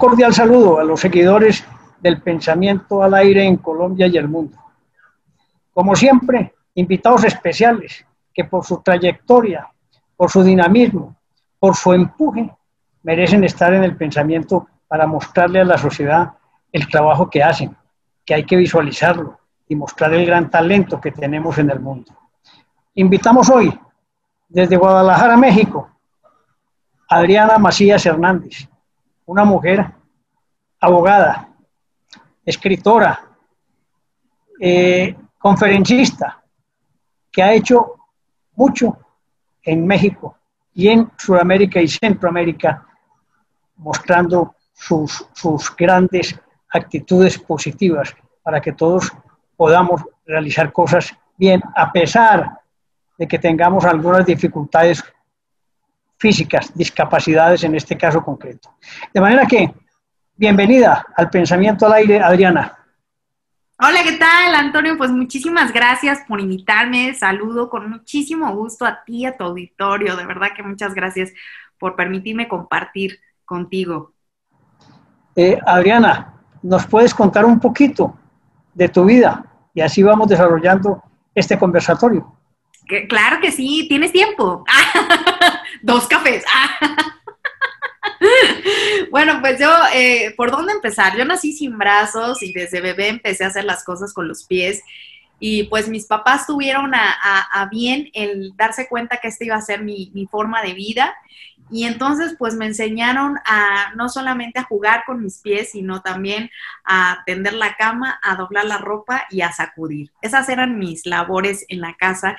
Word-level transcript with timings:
Cordial 0.00 0.32
saludo 0.32 0.78
a 0.78 0.84
los 0.84 0.98
seguidores 0.98 1.62
del 2.00 2.22
pensamiento 2.22 3.02
al 3.02 3.12
aire 3.12 3.44
en 3.44 3.58
Colombia 3.58 4.06
y 4.06 4.16
el 4.16 4.28
mundo. 4.28 4.56
Como 5.74 5.94
siempre, 5.94 6.54
invitados 6.74 7.24
especiales 7.24 8.06
que 8.32 8.44
por 8.44 8.64
su 8.64 8.80
trayectoria, 8.80 9.68
por 10.16 10.30
su 10.30 10.42
dinamismo, 10.42 11.16
por 11.58 11.76
su 11.76 11.92
empuje, 11.92 12.50
merecen 13.02 13.44
estar 13.44 13.74
en 13.74 13.84
el 13.84 13.94
pensamiento 13.94 14.68
para 14.88 15.06
mostrarle 15.06 15.60
a 15.60 15.66
la 15.66 15.76
sociedad 15.76 16.32
el 16.72 16.88
trabajo 16.88 17.28
que 17.28 17.42
hacen, 17.42 17.76
que 18.24 18.32
hay 18.32 18.46
que 18.46 18.56
visualizarlo 18.56 19.38
y 19.68 19.76
mostrar 19.76 20.14
el 20.14 20.24
gran 20.24 20.48
talento 20.48 20.98
que 20.98 21.12
tenemos 21.12 21.58
en 21.58 21.68
el 21.68 21.78
mundo. 21.78 22.10
Invitamos 22.94 23.50
hoy 23.50 23.78
desde 24.48 24.78
Guadalajara, 24.78 25.36
México, 25.36 25.90
Adriana 27.06 27.58
Macías 27.58 28.06
Hernández, 28.06 28.69
una 29.30 29.44
mujer 29.44 29.86
abogada, 30.80 31.48
escritora, 32.44 33.28
eh, 34.58 35.14
conferencista, 35.38 36.42
que 37.30 37.40
ha 37.40 37.52
hecho 37.52 37.94
mucho 38.56 38.98
en 39.62 39.86
México 39.86 40.36
y 40.74 40.88
en 40.88 41.12
Sudamérica 41.16 41.80
y 41.80 41.86
Centroamérica, 41.86 42.84
mostrando 43.76 44.56
sus, 44.72 45.24
sus 45.32 45.76
grandes 45.76 46.36
actitudes 46.68 47.38
positivas 47.38 48.12
para 48.42 48.60
que 48.60 48.72
todos 48.72 49.12
podamos 49.56 50.02
realizar 50.26 50.72
cosas 50.72 51.16
bien, 51.36 51.62
a 51.76 51.92
pesar 51.92 52.58
de 53.16 53.28
que 53.28 53.38
tengamos 53.38 53.84
algunas 53.84 54.26
dificultades 54.26 55.04
físicas, 56.20 56.70
discapacidades 56.74 57.64
en 57.64 57.74
este 57.74 57.96
caso 57.96 58.22
concreto. 58.22 58.76
De 59.12 59.20
manera 59.20 59.46
que, 59.46 59.72
bienvenida 60.36 61.06
al 61.16 61.30
Pensamiento 61.30 61.86
al 61.86 61.94
Aire, 61.94 62.20
Adriana. 62.20 62.76
Hola, 63.78 64.02
¿qué 64.04 64.18
tal, 64.18 64.54
Antonio? 64.54 64.98
Pues 64.98 65.10
muchísimas 65.10 65.72
gracias 65.72 66.20
por 66.28 66.38
invitarme. 66.38 67.14
Saludo 67.14 67.70
con 67.70 67.88
muchísimo 67.88 68.54
gusto 68.54 68.84
a 68.84 69.02
ti, 69.02 69.24
a 69.24 69.34
tu 69.34 69.44
auditorio. 69.44 70.14
De 70.14 70.26
verdad 70.26 70.48
que 70.54 70.62
muchas 70.62 70.92
gracias 70.92 71.32
por 71.78 71.96
permitirme 71.96 72.46
compartir 72.46 73.18
contigo. 73.46 74.12
Eh, 75.34 75.58
Adriana, 75.64 76.34
¿nos 76.62 76.86
puedes 76.86 77.14
contar 77.14 77.46
un 77.46 77.58
poquito 77.58 78.14
de 78.74 78.90
tu 78.90 79.06
vida? 79.06 79.46
Y 79.72 79.80
así 79.80 80.02
vamos 80.02 80.28
desarrollando 80.28 81.02
este 81.34 81.58
conversatorio 81.58 82.39
claro 83.08 83.40
que 83.40 83.52
sí, 83.52 83.86
tienes 83.88 84.12
tiempo. 84.12 84.64
Dos 85.82 86.06
cafés. 86.06 86.44
bueno, 89.10 89.40
pues 89.40 89.58
yo, 89.58 89.70
eh, 89.94 90.34
¿por 90.36 90.50
dónde 90.50 90.72
empezar? 90.72 91.16
Yo 91.16 91.24
nací 91.24 91.52
sin 91.52 91.78
brazos 91.78 92.42
y 92.42 92.52
desde 92.52 92.80
bebé 92.80 93.08
empecé 93.08 93.44
a 93.44 93.48
hacer 93.48 93.64
las 93.64 93.84
cosas 93.84 94.12
con 94.12 94.28
los 94.28 94.44
pies. 94.44 94.82
Y 95.42 95.64
pues 95.64 95.88
mis 95.88 96.04
papás 96.04 96.46
tuvieron 96.46 96.94
a, 96.94 97.68
bien 97.70 98.10
el 98.12 98.52
darse 98.56 98.88
cuenta 98.88 99.16
que 99.16 99.28
esta 99.28 99.44
iba 99.44 99.56
a 99.56 99.62
ser 99.62 99.82
mi, 99.82 100.10
mi, 100.12 100.26
forma 100.26 100.60
de 100.62 100.74
vida. 100.74 101.14
Y 101.70 101.84
entonces 101.84 102.34
pues 102.38 102.56
me 102.56 102.66
enseñaron 102.66 103.38
a 103.46 103.94
no 103.94 104.10
solamente 104.10 104.58
a 104.58 104.64
jugar 104.64 105.04
con 105.06 105.22
mis 105.22 105.38
pies, 105.38 105.70
sino 105.70 106.02
también 106.02 106.50
a 106.84 107.22
tender 107.24 107.54
la 107.54 107.74
cama, 107.76 108.20
a 108.22 108.36
doblar 108.36 108.66
la 108.66 108.76
ropa 108.76 109.24
y 109.30 109.40
a 109.40 109.52
sacudir. 109.52 110.10
Esas 110.20 110.48
eran 110.50 110.78
mis 110.78 111.06
labores 111.06 111.64
en 111.68 111.80
la 111.80 111.94
casa 111.94 112.36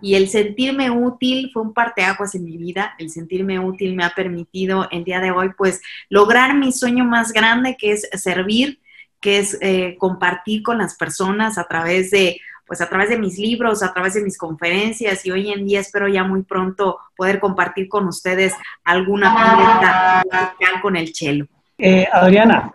y 0.00 0.16
el 0.16 0.28
sentirme 0.28 0.90
útil 0.90 1.50
fue 1.52 1.62
un 1.62 1.72
parteaguas 1.72 2.34
en 2.34 2.44
mi 2.44 2.56
vida. 2.56 2.94
El 2.98 3.10
sentirme 3.10 3.58
útil 3.58 3.94
me 3.94 4.04
ha 4.04 4.10
permitido 4.10 4.88
el 4.90 5.04
día 5.04 5.20
de 5.20 5.30
hoy, 5.30 5.52
pues, 5.56 5.80
lograr 6.08 6.54
mi 6.54 6.72
sueño 6.72 7.04
más 7.04 7.32
grande, 7.32 7.76
que 7.78 7.92
es 7.92 8.08
servir, 8.12 8.80
que 9.20 9.38
es 9.38 9.56
eh, 9.60 9.96
compartir 9.98 10.62
con 10.62 10.78
las 10.78 10.96
personas 10.96 11.56
a 11.56 11.64
través 11.64 12.10
de, 12.10 12.38
pues, 12.66 12.80
a 12.80 12.88
través 12.88 13.08
de 13.08 13.18
mis 13.18 13.38
libros, 13.38 13.82
a 13.82 13.92
través 13.92 14.14
de 14.14 14.22
mis 14.22 14.36
conferencias. 14.36 15.24
Y 15.24 15.30
hoy 15.30 15.50
en 15.50 15.66
día 15.66 15.80
espero 15.80 16.08
ya 16.08 16.24
muy 16.24 16.42
pronto 16.42 16.98
poder 17.16 17.40
compartir 17.40 17.88
con 17.88 18.06
ustedes 18.06 18.52
alguna 18.84 20.22
musical 20.24 20.80
con 20.82 20.96
el 20.96 21.12
chelo. 21.12 21.46
Eh, 21.78 22.06
Adriana, 22.12 22.72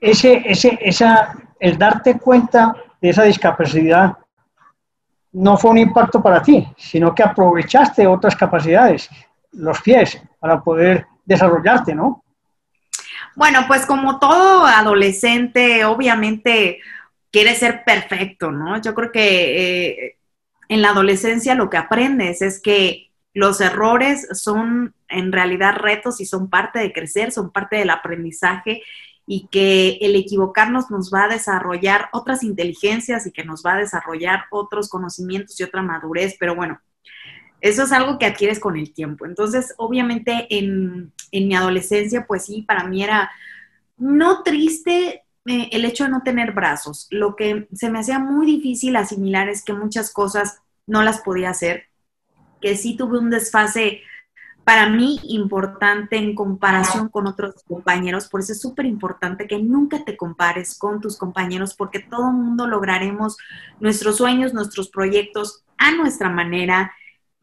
ese, 0.00 0.42
ese, 0.44 0.78
esa, 0.82 1.34
el 1.58 1.78
darte 1.78 2.18
cuenta 2.18 2.74
de 3.00 3.10
esa 3.10 3.22
discapacidad 3.22 4.18
no 5.32 5.56
fue 5.56 5.70
un 5.70 5.78
impacto 5.78 6.22
para 6.22 6.42
ti, 6.42 6.66
sino 6.76 7.14
que 7.14 7.22
aprovechaste 7.22 8.06
otras 8.06 8.34
capacidades, 8.36 9.08
los 9.52 9.80
pies, 9.80 10.20
para 10.38 10.60
poder 10.60 11.06
desarrollarte, 11.24 11.94
¿no? 11.94 12.24
Bueno, 13.36 13.64
pues 13.68 13.86
como 13.86 14.18
todo 14.18 14.66
adolescente, 14.66 15.84
obviamente 15.84 16.80
quiere 17.30 17.54
ser 17.54 17.84
perfecto, 17.84 18.50
¿no? 18.50 18.80
Yo 18.80 18.94
creo 18.94 19.12
que 19.12 19.98
eh, 20.06 20.16
en 20.68 20.82
la 20.82 20.90
adolescencia 20.90 21.54
lo 21.54 21.70
que 21.70 21.76
aprendes 21.76 22.42
es 22.42 22.60
que 22.60 23.10
los 23.32 23.60
errores 23.60 24.26
son 24.32 24.94
en 25.08 25.30
realidad 25.30 25.76
retos 25.76 26.20
y 26.20 26.26
son 26.26 26.50
parte 26.50 26.80
de 26.80 26.92
crecer, 26.92 27.30
son 27.30 27.50
parte 27.50 27.76
del 27.76 27.90
aprendizaje 27.90 28.82
y 29.32 29.46
que 29.46 29.90
el 30.00 30.16
equivocarnos 30.16 30.90
nos 30.90 31.14
va 31.14 31.26
a 31.26 31.28
desarrollar 31.28 32.08
otras 32.12 32.42
inteligencias 32.42 33.28
y 33.28 33.30
que 33.30 33.44
nos 33.44 33.64
va 33.64 33.74
a 33.74 33.78
desarrollar 33.78 34.46
otros 34.50 34.88
conocimientos 34.88 35.60
y 35.60 35.62
otra 35.62 35.82
madurez, 35.82 36.34
pero 36.40 36.56
bueno, 36.56 36.80
eso 37.60 37.84
es 37.84 37.92
algo 37.92 38.18
que 38.18 38.26
adquieres 38.26 38.58
con 38.58 38.76
el 38.76 38.92
tiempo. 38.92 39.26
Entonces, 39.26 39.72
obviamente 39.76 40.48
en, 40.50 41.12
mi 41.30 41.54
adolescencia, 41.54 42.26
pues 42.26 42.46
sí, 42.46 42.62
para 42.62 42.82
mí 42.82 43.04
era 43.04 43.30
no 43.96 44.42
triste 44.42 45.22
eh, 45.46 45.68
el 45.70 45.84
hecho 45.84 46.02
de 46.02 46.10
no 46.10 46.22
tener 46.24 46.50
brazos. 46.50 47.06
Lo 47.10 47.36
que 47.36 47.68
se 47.72 47.88
me 47.88 48.00
hacía 48.00 48.18
muy 48.18 48.46
difícil 48.46 48.96
asimilar 48.96 49.48
es 49.48 49.62
que 49.64 49.74
muchas 49.74 50.12
cosas 50.12 50.60
no 50.88 51.04
las 51.04 51.20
podía 51.20 51.50
hacer, 51.50 51.84
que 52.60 52.76
sí 52.76 52.96
tuve 52.96 53.20
un 53.20 53.30
desfase 53.30 54.00
para 54.64 54.88
mí 54.88 55.18
importante 55.24 56.16
en 56.16 56.34
comparación 56.34 57.08
con 57.08 57.26
otros 57.26 57.54
compañeros, 57.66 58.28
por 58.28 58.40
eso 58.40 58.52
es 58.52 58.60
súper 58.60 58.86
importante 58.86 59.46
que 59.46 59.58
nunca 59.58 60.04
te 60.04 60.16
compares 60.16 60.78
con 60.78 61.00
tus 61.00 61.16
compañeros, 61.16 61.74
porque 61.74 62.00
todo 62.00 62.28
el 62.28 62.34
mundo 62.34 62.66
lograremos 62.66 63.36
nuestros 63.80 64.16
sueños, 64.16 64.54
nuestros 64.54 64.88
proyectos 64.90 65.64
a 65.78 65.92
nuestra 65.92 66.28
manera, 66.28 66.92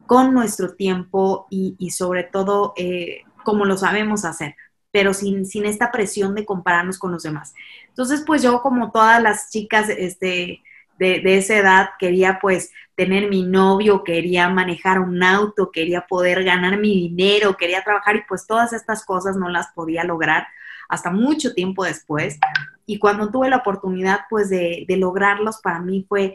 con 0.06 0.32
nuestro 0.32 0.74
tiempo 0.74 1.46
y, 1.50 1.90
sobre 1.90 2.24
todo 2.24 2.72
eh, 2.78 3.24
como 3.44 3.66
lo 3.66 3.76
sabemos 3.76 4.24
hacer, 4.24 4.54
pero 4.90 5.12
sin, 5.12 5.44
sin 5.44 5.66
esta 5.66 5.92
presión 5.92 6.34
de 6.34 6.46
compararnos 6.46 6.98
con 6.98 7.12
los 7.12 7.24
demás. 7.24 7.52
Entonces, 7.88 8.24
pues 8.26 8.42
yo 8.42 8.62
como 8.62 8.90
todas 8.90 9.22
las 9.22 9.50
chicas, 9.50 9.90
este, 9.90 10.62
de, 10.98 11.22
esa 11.36 11.56
edad 11.56 11.90
quería 11.98 12.38
pues 12.40 12.72
tener 12.94 13.28
mi 13.28 13.44
novio, 13.44 14.02
quería 14.02 14.48
manejar 14.48 15.00
un 15.00 15.22
auto, 15.22 15.70
quería 15.70 16.06
poder 16.06 16.42
ganar 16.44 16.78
mi 16.78 17.08
dinero, 17.08 17.56
quería 17.56 17.84
trabajar 17.84 18.16
y 18.16 18.22
pues 18.28 18.46
todas 18.46 18.72
estas 18.72 19.04
cosas 19.04 19.36
no 19.36 19.48
las 19.48 19.68
podía 19.72 20.04
lograr 20.04 20.46
hasta 20.88 21.10
mucho 21.10 21.54
tiempo 21.54 21.84
después. 21.84 22.38
Y 22.86 22.98
cuando 22.98 23.30
tuve 23.30 23.50
la 23.50 23.58
oportunidad 23.58 24.20
pues 24.28 24.50
de, 24.50 24.84
lograrlos, 24.88 25.58
para 25.58 25.80
mí 25.80 26.04
fue 26.08 26.34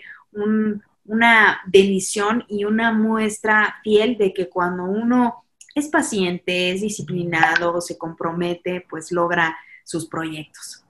una 1.06 1.62
bendición 1.66 2.46
y 2.47 2.66
una 2.66 2.94
muestra 2.94 3.75
fiel 3.84 4.18
de 4.18 4.34
que 4.34 4.50
cuando 4.50 4.84
uno 4.84 5.44
es 5.75 5.88
paciente, 5.88 6.72
es 6.72 6.81
disciplinado, 6.81 7.81
se 7.81 7.97
compromete, 7.97 8.85
pues 8.90 9.11
logra 9.11 9.58
sus 9.84 10.08
proyectos. 10.08 10.83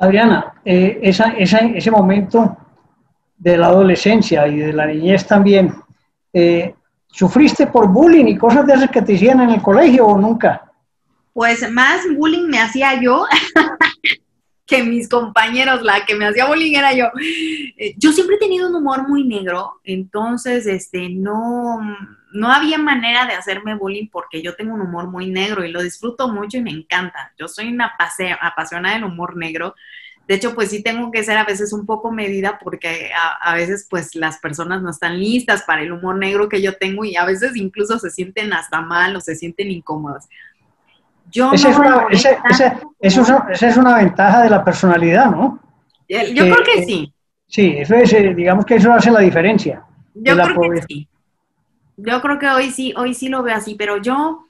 Adriana, 0.00 0.54
eh, 0.64 0.98
ese 1.02 1.90
momento 1.90 2.56
de 3.36 3.58
la 3.58 3.66
adolescencia 3.66 4.48
y 4.48 4.56
de 4.56 4.72
la 4.72 4.86
niñez 4.86 5.26
también, 5.26 5.74
eh, 6.32 6.74
¿sufriste 7.06 7.66
por 7.66 7.86
bullying 7.88 8.24
y 8.26 8.38
cosas 8.38 8.66
de 8.66 8.74
esas 8.74 8.90
que 8.90 9.02
te 9.02 9.14
hacían 9.14 9.42
en 9.42 9.50
el 9.50 9.62
colegio 9.62 10.06
o 10.06 10.18
nunca? 10.18 10.72
Pues 11.34 11.70
más 11.70 12.00
bullying 12.16 12.48
me 12.48 12.60
hacía 12.60 12.98
yo 12.98 13.26
que 14.66 14.82
mis 14.82 15.06
compañeros, 15.06 15.82
la 15.82 16.06
que 16.06 16.14
me 16.14 16.26
hacía 16.26 16.46
bullying 16.46 16.76
era 16.76 16.94
yo. 16.94 17.06
Eh, 17.76 17.94
yo 17.98 18.10
siempre 18.12 18.36
he 18.36 18.38
tenido 18.38 18.70
un 18.70 18.76
humor 18.76 19.06
muy 19.06 19.24
negro, 19.24 19.80
entonces 19.84 20.66
este, 20.66 21.10
no, 21.10 21.78
no 22.32 22.50
había 22.52 22.78
manera 22.78 23.26
de 23.26 23.34
hacerme 23.34 23.74
bullying 23.74 24.08
porque 24.10 24.42
yo 24.42 24.54
tengo 24.54 24.74
un 24.74 24.80
humor 24.80 25.08
muy 25.08 25.30
negro 25.30 25.64
y 25.64 25.70
lo 25.70 25.82
disfruto 25.82 26.28
mucho 26.28 26.58
y 26.58 26.62
me 26.62 26.70
encanta. 26.70 27.32
Yo 27.38 27.48
soy 27.48 27.72
una 27.72 27.96
apasionada 28.40 28.94
del 28.94 29.04
humor 29.04 29.36
negro. 29.36 29.74
De 30.28 30.36
hecho, 30.36 30.54
pues 30.54 30.70
sí 30.70 30.82
tengo 30.82 31.10
que 31.10 31.24
ser 31.24 31.38
a 31.38 31.44
veces 31.44 31.72
un 31.72 31.86
poco 31.86 32.12
medida 32.12 32.58
porque 32.62 33.10
a, 33.42 33.54
veces 33.54 33.86
pues 33.90 34.14
las 34.14 34.38
personas 34.38 34.80
no 34.80 34.90
están 34.90 35.18
listas 35.18 35.64
para 35.64 35.82
el 35.82 35.90
humor 35.90 36.18
negro 36.18 36.48
que 36.48 36.62
yo 36.62 36.76
tengo 36.76 37.04
y 37.04 37.16
a 37.16 37.24
veces 37.24 37.56
incluso 37.56 37.98
se 37.98 38.10
sienten 38.10 38.52
hasta 38.52 38.80
mal 38.80 39.16
o 39.16 39.20
se 39.20 39.34
sienten 39.34 39.70
incómodas. 39.70 40.28
Yo 41.32 41.52
esa, 41.52 41.70
es 41.70 41.78
una, 41.78 42.06
esa, 43.00 43.66
es 43.66 43.76
una 43.76 43.96
ventaja 43.96 44.42
de 44.42 44.50
la 44.50 44.64
personalidad, 44.64 45.30
¿no? 45.30 45.60
Yo 46.08 46.44
creo 46.44 46.64
que 46.64 46.84
sí. 46.84 47.12
Sí, 47.46 47.74
eso 47.78 47.96
es, 47.96 48.12
eh, 48.12 48.32
digamos 48.34 48.64
que 48.64 48.76
eso 48.76 48.92
hace 48.92 49.10
la 49.10 49.20
diferencia. 49.20 49.82
Yo 50.14 50.36
creo 50.36 50.70
que 50.70 50.82
sí. 50.82 51.09
Yo 52.02 52.20
creo 52.20 52.38
que 52.38 52.48
hoy 52.48 52.70
sí, 52.70 52.94
hoy 52.96 53.14
sí 53.14 53.28
lo 53.28 53.42
veo 53.42 53.56
así, 53.56 53.74
pero 53.74 53.98
yo, 53.98 54.46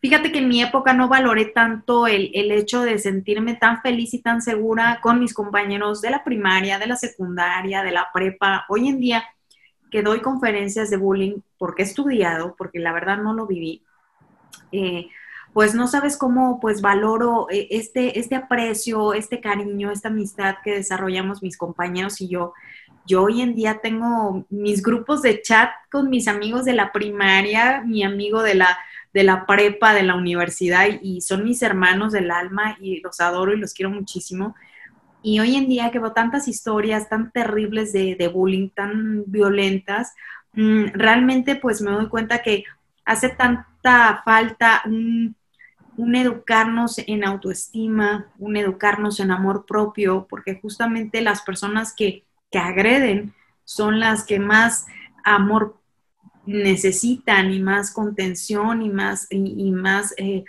Fíjate 0.00 0.32
que 0.32 0.40
en 0.40 0.48
mi 0.48 0.60
época 0.60 0.94
no 0.94 1.06
valoré 1.06 1.44
tanto 1.44 2.08
el, 2.08 2.32
el, 2.34 2.50
hecho 2.50 2.82
de 2.82 2.98
sentirme 2.98 3.54
tan 3.54 3.82
feliz 3.82 4.12
y 4.14 4.20
tan 4.20 4.42
segura 4.42 4.98
con 5.00 5.20
mis 5.20 5.32
compañeros 5.32 6.00
de 6.00 6.10
la 6.10 6.24
primaria, 6.24 6.80
de 6.80 6.88
la 6.88 6.96
secundaria, 6.96 7.84
de 7.84 7.92
la 7.92 8.08
prepa. 8.12 8.66
Hoy 8.68 8.88
en 8.88 8.98
día 8.98 9.22
que 9.92 10.02
doy 10.02 10.20
conferencias 10.20 10.90
de 10.90 10.96
bullying 10.96 11.36
porque 11.56 11.82
he 11.82 11.84
estudiado, 11.84 12.56
porque 12.56 12.80
la 12.80 12.92
verdad 12.92 13.18
no 13.18 13.32
lo 13.32 13.46
viví, 13.46 13.84
eh, 14.72 15.06
pues 15.52 15.74
no 15.74 15.86
sabes 15.86 16.16
cómo 16.16 16.60
pues 16.60 16.80
valoro 16.80 17.46
eh, 17.50 17.68
este, 17.70 18.18
este 18.18 18.36
aprecio, 18.36 19.12
este 19.12 19.40
cariño, 19.40 19.90
esta 19.90 20.08
amistad 20.08 20.56
que 20.64 20.72
desarrollamos 20.72 21.42
mis 21.42 21.56
compañeros 21.56 22.20
y 22.20 22.28
yo. 22.28 22.54
Yo 23.06 23.24
hoy 23.24 23.42
en 23.42 23.54
día 23.54 23.80
tengo 23.82 24.46
mis 24.48 24.82
grupos 24.82 25.22
de 25.22 25.42
chat 25.42 25.70
con 25.90 26.08
mis 26.08 26.28
amigos 26.28 26.64
de 26.64 26.72
la 26.72 26.92
primaria, 26.92 27.82
mi 27.84 28.04
amigo 28.04 28.42
de 28.42 28.54
la, 28.54 28.78
de 29.12 29.24
la 29.24 29.44
prepa, 29.44 29.92
de 29.92 30.04
la 30.04 30.14
universidad, 30.14 30.86
y 31.02 31.20
son 31.20 31.44
mis 31.44 31.62
hermanos 31.62 32.12
del 32.12 32.30
alma 32.30 32.76
y 32.80 33.00
los 33.00 33.20
adoro 33.20 33.52
y 33.52 33.58
los 33.58 33.74
quiero 33.74 33.90
muchísimo. 33.90 34.54
Y 35.20 35.40
hoy 35.40 35.56
en 35.56 35.68
día 35.68 35.90
que 35.90 35.98
veo 35.98 36.12
tantas 36.12 36.48
historias 36.48 37.08
tan 37.08 37.32
terribles 37.32 37.92
de, 37.92 38.14
de 38.14 38.28
bullying, 38.28 38.70
tan 38.70 39.24
violentas, 39.26 40.14
mm, 40.52 40.86
realmente 40.94 41.56
pues 41.56 41.82
me 41.82 41.90
doy 41.90 42.08
cuenta 42.08 42.42
que 42.42 42.64
hace 43.04 43.30
tanta 43.30 44.22
falta 44.24 44.82
un, 44.86 45.36
educarnos 45.96 46.98
en 46.98 47.24
autoestima, 47.24 48.26
un 48.38 48.56
educarnos 48.56 49.20
en 49.20 49.30
amor 49.30 49.66
propio, 49.66 50.26
porque 50.28 50.58
justamente 50.60 51.20
las 51.20 51.42
personas 51.42 51.94
que, 51.96 52.24
agreden 52.54 53.32
son 53.64 53.98
las 53.98 54.24
que 54.24 54.38
más 54.38 54.84
amor 55.24 55.78
necesitan 56.44 57.50
y 57.50 57.60
más 57.60 57.90
contención 57.90 58.82
y 58.82 58.90
más, 58.90 59.26
y, 59.30 59.72
más 59.72 60.12
eh, 60.18 60.44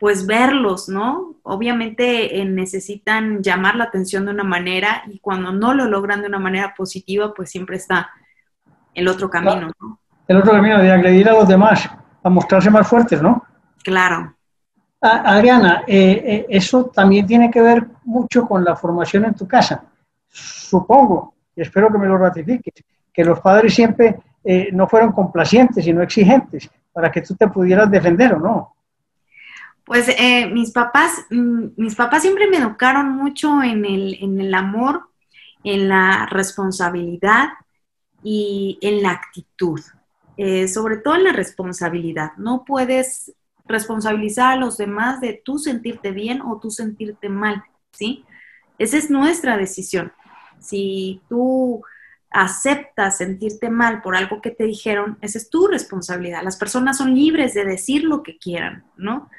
pues 0.00 0.26
verlos, 0.26 0.88
¿no? 0.88 1.34
Obviamente 1.42 2.40
eh, 2.40 2.46
necesitan 2.46 3.42
llamar 3.42 3.74
la 3.74 3.84
atención 3.84 4.24
de 4.24 4.30
una 4.30 4.44
manera 4.44 5.02
y 5.06 5.18
cuando 5.18 5.52
no 5.52 5.74
lo 5.74 5.84
logran 5.84 6.22
de 6.22 6.28
una 6.28 6.38
manera 6.38 6.74
positiva, 6.74 7.34
pues 7.34 7.50
siempre 7.50 7.76
está 7.76 8.10
el 8.94 9.06
otro 9.06 9.28
camino, 9.28 9.70
¿no? 9.78 10.00
el 10.28 10.36
otro 10.36 10.52
camino 10.52 10.78
de 10.78 10.92
agredir 10.92 11.28
a 11.28 11.32
los 11.32 11.48
demás, 11.48 11.90
a 12.22 12.30
mostrarse 12.30 12.70
más 12.70 12.86
fuertes, 12.86 13.20
¿no? 13.20 13.42
Claro. 13.82 14.34
Adriana, 15.00 15.84
eh, 15.86 16.22
eh, 16.24 16.46
eso 16.48 16.86
también 16.86 17.26
tiene 17.26 17.50
que 17.50 17.62
ver 17.62 17.86
mucho 18.04 18.46
con 18.46 18.64
la 18.64 18.74
formación 18.74 19.24
en 19.26 19.34
tu 19.34 19.46
casa. 19.46 19.84
Supongo, 20.28 21.34
y 21.54 21.62
espero 21.62 21.90
que 21.90 21.98
me 21.98 22.06
lo 22.06 22.18
ratifiques, 22.18 22.74
que 23.12 23.24
los 23.24 23.40
padres 23.40 23.74
siempre 23.74 24.16
eh, 24.42 24.70
no 24.72 24.88
fueron 24.88 25.12
complacientes, 25.12 25.84
sino 25.84 26.02
exigentes, 26.02 26.68
para 26.92 27.12
que 27.12 27.22
tú 27.22 27.36
te 27.36 27.46
pudieras 27.48 27.90
defender 27.90 28.34
o 28.34 28.40
no. 28.40 28.74
Pues 29.84 30.08
mis 30.52 30.70
papás, 30.72 31.24
mm, 31.30 31.68
mis 31.76 31.94
papás 31.94 32.22
siempre 32.22 32.48
me 32.48 32.58
educaron 32.58 33.10
mucho 33.10 33.62
en 33.62 33.84
el, 33.86 34.52
amor, 34.52 35.08
en 35.64 35.88
la 35.88 36.26
responsabilidad 36.26 37.48
y 38.22 38.78
en 38.82 39.02
la 39.02 39.12
actitud. 39.12 39.80
Sobre 40.72 40.98
todo 40.98 41.16
en 41.16 41.24
la 41.24 41.32
responsabilidad. 41.32 42.32
No 42.36 42.64
puedes 42.64 43.34
responsabilizar 43.68 44.54
a 44.54 44.60
los 44.60 44.76
demás 44.76 45.20
de 45.20 45.40
tú 45.44 45.58
sentirte 45.58 46.10
bien 46.10 46.40
o 46.42 46.58
tú 46.58 46.70
sentirte 46.70 47.28
mal, 47.28 47.62
¿sí? 47.92 48.24
Esa 48.78 48.96
es 48.96 49.10
nuestra 49.10 49.56
decisión. 49.56 50.12
Si 50.60 51.20
tú 51.28 51.82
aceptas 52.30 53.18
sentirte 53.18 53.70
mal 53.70 54.02
por 54.02 54.16
algo 54.16 54.40
que 54.40 54.50
te 54.50 54.64
dijeron, 54.64 55.18
esa 55.20 55.38
es 55.38 55.50
tu 55.50 55.66
responsabilidad. 55.66 56.42
Las 56.42 56.56
personas 56.56 56.98
son 56.98 57.14
libres 57.14 57.54
de 57.54 57.64
decir 57.64 58.04
lo 58.04 58.22
que 58.22 58.38
quieran, 58.38 58.84
¿no? 58.96 59.30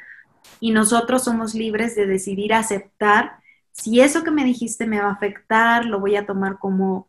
Y 0.60 0.72
nosotros 0.72 1.24
somos 1.24 1.54
libres 1.54 1.96
de 1.96 2.08
decidir 2.08 2.54
aceptar 2.54 3.40
si 3.72 4.02
eso 4.02 4.24
que 4.24 4.32
me 4.32 4.44
dijiste 4.44 4.86
me 4.88 5.00
va 5.00 5.10
a 5.10 5.14
afectar, 5.14 5.86
lo 5.86 6.00
voy 6.00 6.16
a 6.16 6.26
tomar 6.26 6.58
como 6.60 7.09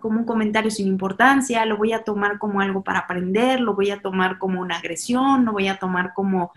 como 0.00 0.20
un 0.20 0.24
comentario 0.24 0.70
sin 0.70 0.86
importancia, 0.86 1.64
lo 1.66 1.76
voy 1.76 1.92
a 1.92 2.04
tomar 2.04 2.38
como 2.38 2.60
algo 2.60 2.82
para 2.82 3.00
aprender, 3.00 3.60
lo 3.60 3.74
voy 3.74 3.90
a 3.90 4.00
tomar 4.00 4.38
como 4.38 4.60
una 4.60 4.76
agresión, 4.76 5.44
lo 5.44 5.52
voy 5.52 5.68
a 5.68 5.78
tomar 5.78 6.12
como 6.14 6.52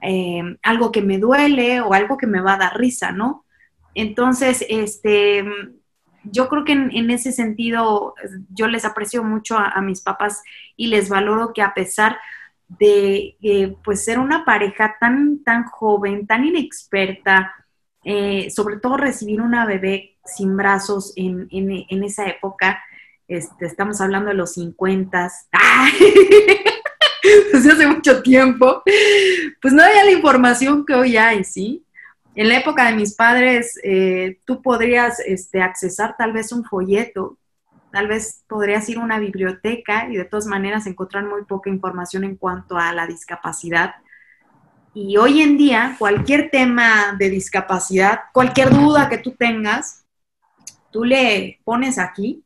eh, 0.00 0.56
algo 0.62 0.92
que 0.92 1.02
me 1.02 1.18
duele 1.18 1.80
o 1.80 1.94
algo 1.94 2.16
que 2.16 2.26
me 2.26 2.40
va 2.40 2.54
a 2.54 2.58
dar 2.58 2.78
risa, 2.78 3.12
¿no? 3.12 3.44
Entonces, 3.94 4.64
este, 4.68 5.44
yo 6.24 6.48
creo 6.48 6.64
que 6.64 6.72
en, 6.72 7.10
ese 7.10 7.32
sentido 7.32 8.14
yo 8.50 8.68
les 8.68 8.84
aprecio 8.84 9.22
mucho 9.24 9.58
a, 9.58 9.80
mis 9.80 10.00
papás 10.00 10.42
y 10.76 10.86
les 10.86 11.08
valoro 11.08 11.52
que 11.52 11.62
a 11.62 11.74
pesar 11.74 12.18
de 12.68 13.36
pues 13.84 14.04
ser 14.04 14.18
una 14.18 14.44
pareja 14.44 14.96
tan, 14.98 15.42
tan 15.44 15.64
joven, 15.64 16.26
tan 16.26 16.44
inexperta, 16.44 17.54
eh, 18.04 18.50
sobre 18.50 18.78
todo 18.78 18.96
recibir 18.96 19.40
una 19.40 19.64
bebé 19.66 20.16
sin 20.24 20.56
brazos 20.56 21.12
en, 21.16 21.48
esa 22.04 22.26
época, 22.26 22.82
este, 23.28 23.66
estamos 23.66 24.00
hablando 24.00 24.28
de 24.30 24.34
los 24.34 24.54
50, 24.54 25.30
pues 27.50 27.66
hace 27.66 27.86
mucho 27.86 28.22
tiempo, 28.22 28.82
pues 29.60 29.72
no 29.72 29.82
había 29.82 30.04
la 30.04 30.12
información 30.12 30.84
que 30.84 30.94
hoy 30.94 31.16
hay, 31.16 31.44
¿sí? 31.44 31.84
En 32.34 32.48
la 32.48 32.58
época 32.58 32.86
de 32.86 32.96
mis 32.96 33.14
padres, 33.14 33.78
eh, 33.82 34.40
tú 34.44 34.62
podrías 34.62 35.20
este, 35.20 35.60
accesar 35.60 36.16
tal 36.16 36.32
vez 36.32 36.50
un 36.50 36.64
folleto, 36.64 37.36
tal 37.92 38.08
vez 38.08 38.42
podrías 38.48 38.88
ir 38.88 38.98
a 38.98 39.02
una 39.02 39.18
biblioteca 39.18 40.08
y 40.10 40.16
de 40.16 40.24
todas 40.24 40.46
maneras 40.46 40.86
encontrar 40.86 41.24
muy 41.24 41.44
poca 41.44 41.68
información 41.68 42.24
en 42.24 42.36
cuanto 42.36 42.78
a 42.78 42.92
la 42.92 43.06
discapacidad 43.06 43.94
y 44.94 45.16
hoy 45.16 45.40
en 45.40 45.56
día, 45.56 45.96
cualquier 45.98 46.50
tema 46.50 47.16
de 47.18 47.30
discapacidad, 47.30 48.20
cualquier 48.32 48.70
duda 48.70 49.08
que 49.08 49.18
tú 49.18 49.32
tengas, 49.32 50.04
tú 50.90 51.04
le 51.04 51.60
pones 51.64 51.98
aquí 51.98 52.44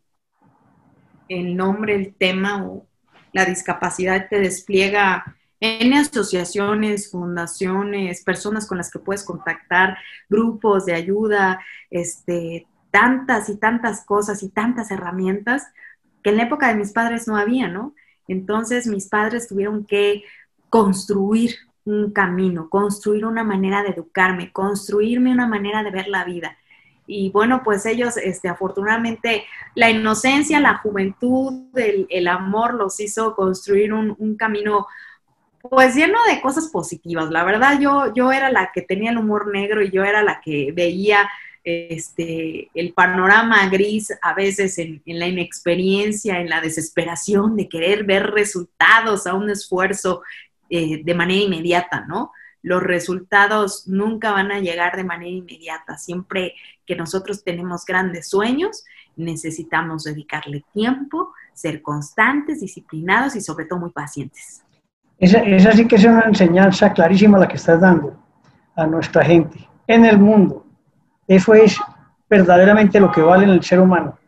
el 1.29 1.57
nombre, 1.57 1.97
el 1.97 2.15
tema 2.15 2.65
o 2.65 2.87
la 3.33 3.45
discapacidad, 3.45 4.29
te 4.29 4.39
despliega 4.39 5.37
en 5.59 5.95
asociaciones, 5.95 7.11
fundaciones, 7.11 8.23
personas 8.23 8.67
con 8.67 8.79
las 8.79 8.91
que 8.93 9.01
puedes 9.01 9.25
contactar, 9.25 9.99
grupos 10.29 10.87
de 10.87 10.95
ayuda, 10.95 11.61
este, 11.91 12.69
tantas 12.93 13.49
y 13.49 13.57
tantas 13.57 14.05
cosas 14.05 14.45
y 14.45 14.51
tantas 14.51 14.93
herramientas 14.93 15.65
que 16.23 16.31
en 16.31 16.37
la 16.37 16.45
época 16.45 16.69
de 16.69 16.77
mis 16.77 16.93
padres 16.93 17.27
no 17.27 17.37
había, 17.37 17.67
¿no? 17.69 17.95
Entonces 18.29 18.87
mis 18.87 19.09
padres 19.09 19.49
tuvieron 19.49 19.85
que 19.85 20.23
construir 20.69 21.57
un 21.87 22.13
camino, 22.13 22.69
construir 22.69 23.25
una 23.25 23.45
manera 23.45 23.83
de 23.83 23.91
educarme, 23.91 24.53
construirme 24.53 25.33
una 25.33 25.47
manera 25.47 25.83
de 25.83 25.91
ver 25.91 26.09
la 26.09 26.25
vida. 26.25 26.57
Y 27.07 27.31
bueno, 27.31 27.63
pues 27.65 27.87
ellos, 27.87 28.17
este, 28.17 28.49
afortunadamente, 28.49 29.45
la 29.77 29.91
inocencia, 29.91 30.59
la 30.59 30.79
juventud, 30.79 31.69
el, 31.77 32.29
amor 32.29 32.75
los 32.75 32.99
hizo 32.99 33.37
construir 33.37 33.93
un, 33.93 34.37
camino 34.37 34.87
pues 35.63 35.95
lleno 35.95 36.19
de 36.29 36.41
cosas 36.41 36.69
positivas. 36.69 37.31
La 37.31 37.45
verdad, 37.45 37.79
yo, 37.81 38.13
yo 38.15 38.33
era 38.33 38.51
la 38.51 38.73
que 38.75 38.83
tenía 38.83 39.13
el 39.13 39.19
humor 39.19 39.53
negro 39.53 39.83
y 39.83 39.91
yo 39.91 40.05
era 40.05 40.23
la 40.23 40.41
que 40.41 40.73
veía 40.73 41.29
este, 41.63 42.71
el 42.75 42.93
panorama 42.93 43.69
gris 43.69 44.13
a 44.23 44.35
veces 44.35 44.79
en, 44.79 45.03
en, 45.07 45.19
la 45.19 45.27
inexperiencia, 45.27 46.41
en 46.41 46.49
la 46.49 46.61
desesperación 46.61 47.57
de 47.57 47.69
querer 47.69 48.05
ver 48.05 48.31
resultados 48.31 49.27
a 49.27 49.35
un 49.35 49.51
esfuerzo 49.51 50.23
eh, 50.71 51.03
de 51.05 51.15
manera 51.15 51.43
inmediata, 51.43 52.05
¿no? 52.07 52.33
Los 52.63 52.83
resultados 52.83 53.87
nunca 53.87 54.33
van 54.33 54.51
a 54.51 54.61
llegar 54.61 54.97
de 54.97 55.05
manera 55.05 55.31
inmediata. 55.31 55.97
Siempre 55.99 56.55
que 56.85 56.97
nosotros 56.97 57.45
tenemos 57.45 57.85
grandes 57.85 58.29
sueños, 58.29 58.85
necesitamos 59.17 60.05
dedicarle 60.05 60.65
tiempo, 60.73 61.33
ser 61.55 61.81
constantes, 61.81 62.61
disciplinados 62.61 63.37
y 63.37 63.41
sobre 63.41 63.67
todo 63.67 63.81
muy 63.81 63.91
pacientes. 63.91 64.65
Esa, 65.19 65.39
esa 65.39 65.73
sí 65.73 65.87
que 65.87 65.97
es 65.97 66.05
una 66.05 66.23
enseñanza 66.23 66.93
clarísima 66.93 67.39
la 67.39 67.49
que 67.49 67.57
estás 67.57 67.81
dando 67.81 68.21
a 68.75 68.87
nuestra 68.87 69.25
gente 69.25 69.67
en 69.87 70.05
el 70.05 70.19
mundo. 70.19 70.67
Eso 71.27 71.55
es 71.55 71.79
verdaderamente 72.29 73.01
lo 73.01 73.11
que 73.11 73.21
vale 73.21 73.45
en 73.45 73.51
el 73.51 73.63
ser 73.63 73.81
humano 73.81 74.19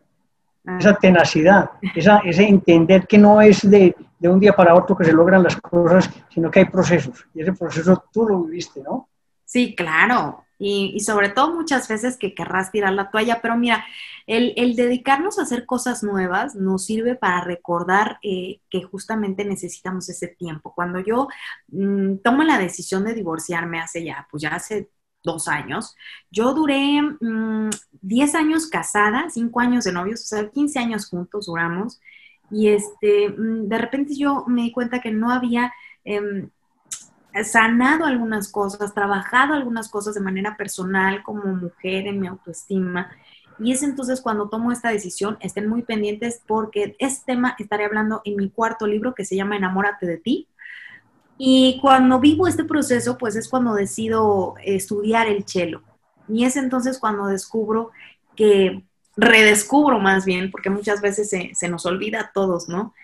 esa 0.79 0.95
tenacidad, 0.95 1.71
esa, 1.95 2.19
ese 2.19 2.47
entender 2.47 3.07
que 3.07 3.19
no 3.19 3.41
es 3.41 3.69
de, 3.69 3.95
de, 4.19 4.29
un 4.29 4.41
día 4.41 4.55
para 4.55 4.75
otro 4.75 4.97
que 4.97 5.05
se 5.05 5.13
logran 5.13 5.43
las 5.43 5.57
cosas, 5.61 6.11
sino 6.29 6.51
que 6.51 6.61
hay 6.61 6.65
procesos. 6.67 7.27
Y 7.35 7.43
ese 7.43 7.53
proceso 7.53 8.05
tú 8.13 8.27
lo 8.27 8.43
viviste, 8.43 8.83
¿no? 8.83 9.09
Sí, 9.45 9.75
claro. 9.75 10.45
Y, 10.59 10.93
y 10.95 11.01
sobre 11.01 11.29
todo 11.29 11.55
muchas 11.55 11.89
veces 11.89 12.17
que 12.17 12.35
querrás 12.35 12.73
tirar 12.73 12.93
la 12.93 13.11
toalla, 13.11 13.39
pero 13.41 13.57
mira, 13.57 13.87
el, 14.27 14.53
el 14.57 14.77
dedicarnos 14.77 15.39
a 15.39 15.43
hacer 15.43 15.65
cosas 15.65 16.03
nuevas 16.03 16.55
nos 16.55 16.85
sirve 16.85 17.15
para 17.15 17.43
recordar 17.43 18.19
eh, 18.23 18.61
que 18.69 18.83
justamente 18.83 19.45
necesitamos 19.45 20.09
ese 20.09 20.29
tiempo. 20.29 20.75
Cuando 20.75 21.01
yo 21.01 21.29
mm, 21.69 22.17
tomo 22.17 22.43
la 22.43 22.59
decisión 22.59 23.05
de 23.05 23.15
divorciarme 23.15 23.81
hace 23.81 24.05
ya, 24.05 24.27
pues 24.31 24.43
ya 24.43 24.51
hace 24.51 24.91
dos 25.23 25.49
años. 25.49 25.95
Yo 26.31 26.55
duré 26.55 27.01
10 27.21 27.21
mm, 27.21 28.37
años 28.37 28.67
casada, 28.69 29.29
5 29.31 29.61
años 29.61 29.85
de 29.85 29.93
novios, 29.93 30.23
o 30.23 30.27
sea, 30.27 30.49
15 30.49 30.79
años 30.79 31.09
juntos 31.09 31.47
duramos. 31.47 32.01
Y 32.51 32.69
este, 32.69 33.29
mm, 33.29 33.69
de 33.69 33.79
repente 33.79 34.15
yo 34.17 34.45
me 34.47 34.63
di 34.63 34.73
cuenta 34.73 35.01
que 35.01 35.11
no 35.11 35.31
había 35.31 35.73
em, 36.05 36.51
sanado 37.45 38.05
algunas 38.05 38.51
cosas, 38.51 38.95
trabajado 38.95 39.55
algunas 39.55 39.89
cosas 39.89 40.15
de 40.15 40.21
manera 40.21 40.57
personal 40.57 41.23
como 41.23 41.45
mujer 41.55 42.07
en 42.07 42.21
mi 42.21 42.27
autoestima. 42.27 43.11
Y 43.59 43.73
es 43.73 43.83
entonces 43.83 44.21
cuando 44.21 44.49
tomo 44.49 44.73
esta 44.73 44.91
decisión, 44.91 45.37
estén 45.41 45.69
muy 45.69 45.83
pendientes 45.83 46.43
porque 46.47 46.97
este 46.99 47.33
tema 47.33 47.57
estaré 47.59 47.85
hablando 47.85 48.23
en 48.25 48.37
mi 48.37 48.51
cuarto 48.51 48.87
libro 48.87 49.15
que 49.15 49.25
se 49.25 49.37
llama 49.37 49.57
Enamórate 49.57 50.07
de 50.07 50.19
ti. 50.19 50.49
Y 51.39 51.79
cuando 51.81 52.21
vivo 52.21 52.47
este 52.47 52.65
proceso, 52.65 53.17
pues 53.17 53.37
es 53.37 53.49
cuando 53.49 53.75
decido 53.75 54.55
estudiar 54.63 55.29
el 55.29 55.45
cello. 55.47 55.83
Y 56.29 56.45
es 56.45 56.57
entonces 56.57 56.99
cuando 56.99 57.27
descubro 57.27 57.91
que, 58.37 58.85
redescubro 59.17 59.99
más 59.99 60.25
bien, 60.25 60.51
porque 60.51 60.71
muchas 60.71 61.01
veces 61.01 61.31
se, 61.31 61.51
se 61.55 61.69
nos 61.69 61.87
olvida 61.87 62.21
a 62.21 62.33
todos, 62.33 62.69
¿no? 62.69 62.95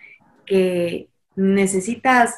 Que 0.47 1.09
necesitas 1.35 2.35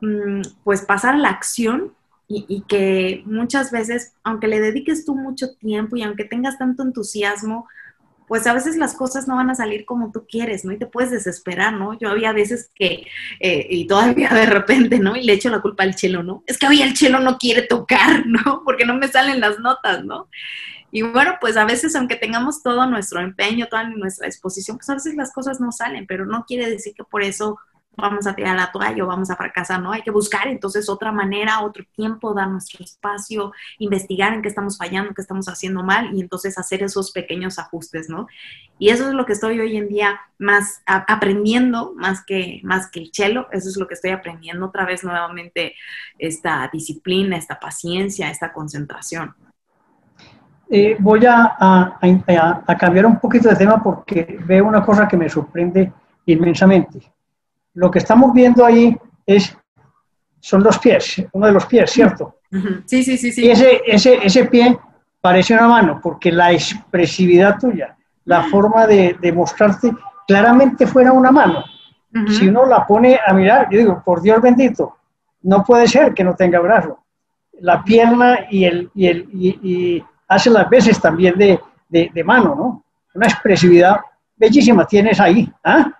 Mm, 0.00 0.42
pues 0.62 0.82
pasar 0.82 1.14
a 1.14 1.18
la 1.18 1.30
acción 1.30 1.92
y, 2.30 2.62
que 2.68 3.22
muchas 3.24 3.70
veces, 3.70 4.12
aunque 4.22 4.48
le 4.48 4.60
dediques 4.60 5.06
tú 5.06 5.16
mucho 5.16 5.56
tiempo 5.56 5.96
y 5.96 6.02
aunque 6.02 6.24
tengas 6.24 6.58
tanto 6.58 6.82
entusiasmo, 6.82 7.66
pues 8.28 8.46
a 8.46 8.52
veces 8.52 8.76
las 8.76 8.94
cosas 8.94 9.26
no 9.26 9.36
van 9.36 9.50
a 9.50 9.54
salir 9.54 9.84
como 9.84 10.12
tú 10.12 10.26
quieres, 10.28 10.64
¿no? 10.64 10.72
Y 10.72 10.78
te 10.78 10.86
puedes 10.86 11.10
desesperar, 11.10 11.72
¿no? 11.72 11.98
Yo 11.98 12.08
había 12.10 12.32
veces 12.32 12.70
que, 12.74 13.06
eh, 13.40 13.66
y 13.68 13.86
todavía 13.86 14.28
de 14.28 14.46
repente, 14.46 14.98
¿no? 14.98 15.16
Y 15.16 15.24
le 15.24 15.32
echo 15.32 15.50
la 15.50 15.60
culpa 15.60 15.82
al 15.82 15.96
chelo, 15.96 16.22
¿no? 16.22 16.44
Es 16.46 16.58
que 16.58 16.66
hoy 16.66 16.82
el 16.82 16.94
chelo 16.94 17.20
no 17.20 17.38
quiere 17.38 17.62
tocar, 17.62 18.24
¿no? 18.26 18.62
Porque 18.64 18.84
no 18.84 18.94
me 18.94 19.08
salen 19.08 19.40
las 19.40 19.58
notas, 19.58 20.04
¿no? 20.04 20.28
Y 20.90 21.02
bueno, 21.02 21.36
pues 21.40 21.56
a 21.56 21.64
veces, 21.64 21.94
aunque 21.96 22.16
tengamos 22.16 22.62
todo 22.62 22.86
nuestro 22.86 23.20
empeño, 23.20 23.66
toda 23.66 23.84
nuestra 23.84 24.26
disposición, 24.26 24.78
pues 24.78 24.88
a 24.88 24.94
veces 24.94 25.14
las 25.16 25.32
cosas 25.32 25.60
no 25.60 25.70
salen, 25.70 26.06
pero 26.06 26.24
no 26.24 26.44
quiere 26.46 26.70
decir 26.70 26.94
que 26.94 27.04
por 27.04 27.22
eso 27.22 27.58
vamos 28.00 28.26
a 28.26 28.34
tirar 28.34 28.56
la 28.56 28.70
toalla 28.70 29.02
o 29.02 29.06
vamos 29.06 29.30
a 29.30 29.36
fracasar, 29.36 29.82
¿no? 29.82 29.92
Hay 29.92 30.02
que 30.02 30.10
buscar 30.10 30.46
entonces 30.46 30.88
otra 30.88 31.12
manera, 31.12 31.60
otro 31.60 31.84
tiempo, 31.94 32.32
dar 32.32 32.48
nuestro 32.48 32.84
espacio, 32.84 33.52
investigar 33.78 34.32
en 34.32 34.42
qué 34.42 34.48
estamos 34.48 34.78
fallando, 34.78 35.14
qué 35.14 35.20
estamos 35.20 35.48
haciendo 35.48 35.82
mal 35.82 36.14
y 36.14 36.20
entonces 36.20 36.56
hacer 36.58 36.82
esos 36.82 37.10
pequeños 37.10 37.58
ajustes, 37.58 38.08
¿no? 38.08 38.28
Y 38.78 38.90
eso 38.90 39.08
es 39.08 39.14
lo 39.14 39.26
que 39.26 39.32
estoy 39.32 39.58
hoy 39.58 39.76
en 39.76 39.88
día 39.88 40.20
más 40.38 40.82
aprendiendo, 40.86 41.92
más 41.96 42.24
que, 42.24 42.60
más 42.62 42.88
que 42.88 43.00
el 43.00 43.10
chelo, 43.10 43.48
eso 43.50 43.68
es 43.68 43.76
lo 43.76 43.88
que 43.88 43.94
estoy 43.94 44.10
aprendiendo 44.10 44.66
otra 44.66 44.84
vez 44.84 45.02
nuevamente, 45.02 45.74
esta 46.18 46.70
disciplina, 46.72 47.36
esta 47.36 47.58
paciencia, 47.58 48.30
esta 48.30 48.52
concentración. 48.52 49.34
Eh, 50.70 50.96
voy 51.00 51.24
a, 51.26 51.56
a 51.58 52.76
cambiar 52.78 53.06
un 53.06 53.18
poquito 53.18 53.48
de 53.48 53.56
tema 53.56 53.82
porque 53.82 54.38
veo 54.44 54.66
una 54.66 54.84
cosa 54.84 55.08
que 55.08 55.16
me 55.16 55.28
sorprende 55.28 55.92
inmensamente 56.26 57.00
lo 57.78 57.92
que 57.92 58.00
estamos 58.00 58.32
viendo 58.32 58.64
ahí 58.66 58.96
es, 59.24 59.56
son 60.40 60.64
los 60.64 60.80
pies, 60.80 61.22
uno 61.32 61.46
de 61.46 61.52
los 61.52 61.64
pies, 61.66 61.88
¿cierto? 61.92 62.40
Sí, 62.86 63.04
sí, 63.04 63.16
sí, 63.16 63.30
sí. 63.30 63.44
Y 63.44 63.50
ese, 63.50 63.82
ese, 63.86 64.18
ese 64.20 64.46
pie 64.46 64.76
parece 65.20 65.54
una 65.54 65.68
mano, 65.68 66.00
porque 66.02 66.32
la 66.32 66.50
expresividad 66.50 67.56
tuya, 67.56 67.96
la 68.24 68.42
forma 68.44 68.84
de, 68.88 69.16
de 69.20 69.32
mostrarte, 69.32 69.92
claramente 70.26 70.88
fuera 70.88 71.12
una 71.12 71.30
mano. 71.30 71.64
Si 72.36 72.48
uno 72.48 72.66
la 72.66 72.84
pone 72.84 73.20
a 73.24 73.32
mirar, 73.32 73.68
yo 73.70 73.78
digo, 73.78 74.02
por 74.04 74.22
Dios 74.22 74.42
bendito, 74.42 74.96
no 75.42 75.62
puede 75.62 75.86
ser 75.86 76.14
que 76.14 76.24
no 76.24 76.34
tenga 76.34 76.58
brazo. 76.58 77.04
La 77.60 77.84
pierna 77.84 78.40
y, 78.50 78.64
el, 78.64 78.90
y, 78.92 79.06
el, 79.06 79.28
y, 79.32 80.04
hace 80.26 80.50
las 80.50 80.68
veces 80.68 81.00
también 81.00 81.38
de, 81.38 81.60
de, 81.88 82.10
de, 82.12 82.24
mano, 82.24 82.56
¿no? 82.56 82.84
Una 83.14 83.26
expresividad 83.26 84.00
bellísima 84.36 84.84
tienes 84.84 85.20
ahí. 85.20 85.48
¿ah? 85.62 85.92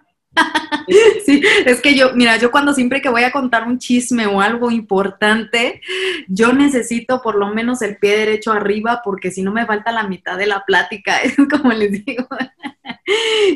Sí, 1.27 1.43
es 1.67 1.83
que 1.83 1.95
yo, 1.95 2.15
mira, 2.15 2.39
yo 2.39 2.51
cuando 2.51 2.73
siempre 2.73 3.03
que 3.03 3.11
voy 3.11 3.23
a 3.23 3.31
contar 3.31 3.69
un 3.69 3.79
chisme 3.79 4.27
o 4.27 4.41
algo 4.41 4.71
importante, 4.71 5.83
yo 6.29 6.55
necesito 6.55 7.21
por 7.21 7.35
lo 7.35 7.49
menos 7.49 7.83
el 7.83 7.99
pie 7.99 8.17
derecho 8.17 8.53
arriba 8.53 9.03
porque 9.05 9.31
si 9.31 9.43
no 9.43 9.53
me 9.53 9.67
falta 9.67 9.93
la 9.93 10.05
mitad 10.05 10.39
de 10.39 10.47
la 10.47 10.65
plática, 10.65 11.19
es 11.23 11.37
como 11.51 11.73
les 11.73 12.05
digo. 12.05 12.27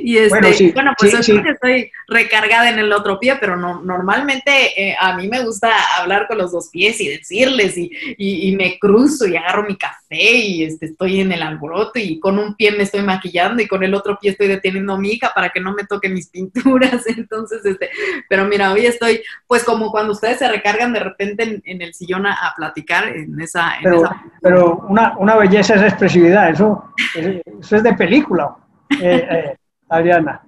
Y 0.04 0.18
este, 0.18 0.72
bueno, 0.72 0.92
pues 0.98 1.26
yo 1.26 1.42
que 1.42 1.50
estoy 1.50 1.92
recargada 2.08 2.68
en 2.68 2.78
el 2.78 2.92
otro 2.92 3.18
pie, 3.18 3.36
pero 3.40 3.56
no, 3.56 3.80
normalmente 3.82 4.50
eh, 4.76 4.96
a 4.98 5.16
mí 5.16 5.28
me 5.28 5.44
gusta 5.44 5.70
hablar 5.98 6.26
con 6.26 6.38
los 6.38 6.52
dos 6.52 6.68
pies 6.70 7.00
y 7.00 7.08
decirles 7.08 7.78
y, 7.78 7.90
y, 8.18 8.56
me 8.56 8.78
cruzo 8.78 9.26
y 9.26 9.36
agarro 9.36 9.64
mi 9.64 9.76
café 9.76 10.20
y 10.20 10.64
este, 10.64 10.86
estoy 10.86 11.20
en 11.20 11.32
el 11.32 11.42
alboroto 11.42 11.98
y 11.98 12.18
con 12.18 12.38
un 12.38 12.54
pie 12.54 12.72
me 12.72 12.82
estoy 12.82 13.02
maquillando 13.02 13.62
y 13.62 13.68
con 13.68 13.82
el 13.84 13.94
otro 13.94 14.18
pie 14.20 14.32
estoy 14.32 14.48
deteniendo 14.48 14.94
a 14.94 14.98
mi 14.98 15.10
hija 15.10 15.32
para 15.34 15.50
que 15.50 15.60
no 15.60 15.72
me 15.72 15.84
toque 15.84 16.08
mis 16.08 16.28
pinturas. 16.30 17.06
Entonces, 17.06 17.64
este, 17.64 17.90
pero 18.28 18.44
mira, 18.46 18.72
hoy 18.72 18.86
estoy, 18.86 19.22
pues 19.46 19.64
como 19.64 19.90
cuando 19.90 20.12
ustedes 20.12 20.38
se 20.38 20.48
recargan 20.48 20.92
de 20.92 21.00
repente 21.00 21.62
en, 21.64 21.82
el 21.82 21.94
sillón 21.94 22.26
a, 22.26 22.52
platicar 22.56 23.08
en 23.08 23.40
esa... 23.40 23.74
pero, 23.82 24.02
pero 24.40 24.76
una, 24.88 25.16
una, 25.18 25.36
belleza 25.36 25.74
es 25.74 25.82
expresividad, 25.82 26.50
eso, 26.50 26.92
eso 27.14 27.76
es 27.76 27.82
de 27.82 27.94
película. 27.94 28.56
Eh, 29.00 29.26
eh, 29.30 29.56
Adriana. 29.92 30.42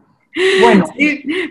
Bueno. 0.61 0.87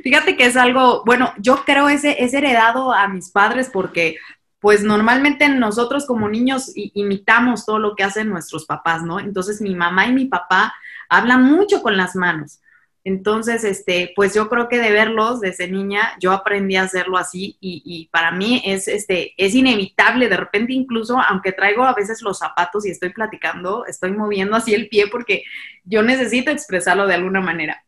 fíjate 0.03 0.35
que 0.35 0.45
es 0.45 0.57
algo, 0.57 1.03
bueno, 1.05 1.33
yo 1.37 1.63
creo 1.65 1.87
ese 1.87 2.23
es 2.23 2.33
heredado 2.33 2.93
a 2.93 3.07
mis 3.07 3.29
padres 3.29 3.69
porque 3.71 4.17
pues 4.59 4.83
normalmente 4.83 5.49
nosotros 5.49 6.05
como 6.05 6.29
niños 6.29 6.71
imitamos 6.75 7.65
todo 7.65 7.79
lo 7.79 7.95
que 7.95 8.03
hacen 8.03 8.29
nuestros 8.29 8.65
papás, 8.65 9.03
¿no? 9.03 9.19
Entonces 9.19 9.61
mi 9.61 9.75
mamá 9.75 10.07
y 10.07 10.13
mi 10.13 10.25
papá 10.25 10.73
hablan 11.09 11.43
mucho 11.43 11.81
con 11.81 11.97
las 11.97 12.15
manos. 12.15 12.59
Entonces, 13.05 13.65
este, 13.65 14.13
pues 14.15 14.33
yo 14.33 14.47
creo 14.47 14.69
que 14.69 14.79
de 14.79 14.91
verlos 14.91 15.41
desde 15.41 15.67
niña, 15.67 16.13
yo 16.21 16.31
aprendí 16.31 16.77
a 16.77 16.83
hacerlo 16.83 17.17
así 17.17 17.57
y, 17.59 18.07
para 18.13 18.31
mí 18.31 18.61
es, 18.63 18.87
este, 18.87 19.33
es 19.37 19.53
inevitable, 19.55 20.29
de 20.29 20.37
repente 20.37 20.71
incluso, 20.71 21.19
aunque 21.19 21.51
traigo 21.51 21.83
a 21.83 21.93
veces 21.93 22.21
los 22.21 22.39
zapatos 22.39 22.85
y 22.85 22.91
estoy 22.91 23.09
platicando, 23.09 23.85
estoy 23.85 24.13
moviendo 24.13 24.55
así 24.55 24.73
el 24.73 24.87
pie 24.87 25.07
porque 25.07 25.43
yo 25.83 26.01
necesito 26.01 26.49
expresarlo 26.49 27.05
de 27.05 27.15
alguna 27.15 27.41
manera. 27.41 27.83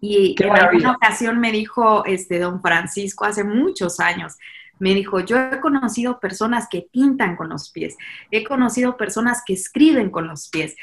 Y 0.00 0.34
en 0.38 0.50
alguna 0.50 0.92
ocasión 0.92 1.38
me 1.38 1.52
dijo 1.52 2.04
este, 2.04 2.40
don 2.40 2.60
Francisco 2.60 3.24
hace 3.24 3.44
muchos 3.44 4.00
años, 4.00 4.34
me 4.80 4.94
dijo, 4.94 5.20
yo 5.20 5.38
he 5.38 5.60
conocido 5.60 6.18
personas 6.18 6.66
que 6.68 6.86
pintan 6.90 7.36
con 7.36 7.48
los 7.48 7.70
pies, 7.70 7.96
he 8.32 8.42
conocido 8.42 8.96
personas 8.96 9.42
que 9.46 9.54
escriben 9.54 10.10
con 10.10 10.26
los 10.26 10.48
pies 10.48 10.74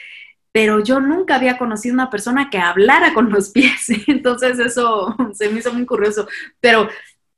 pero 0.51 0.83
yo 0.83 0.99
nunca 0.99 1.35
había 1.35 1.57
conocido 1.57 1.93
una 1.93 2.09
persona 2.09 2.49
que 2.49 2.57
hablara 2.57 3.13
con 3.13 3.29
los 3.31 3.49
pies, 3.49 3.87
entonces 4.07 4.59
eso 4.59 5.15
se 5.33 5.49
me 5.49 5.59
hizo 5.59 5.73
muy 5.73 5.85
curioso, 5.85 6.27
pero 6.59 6.87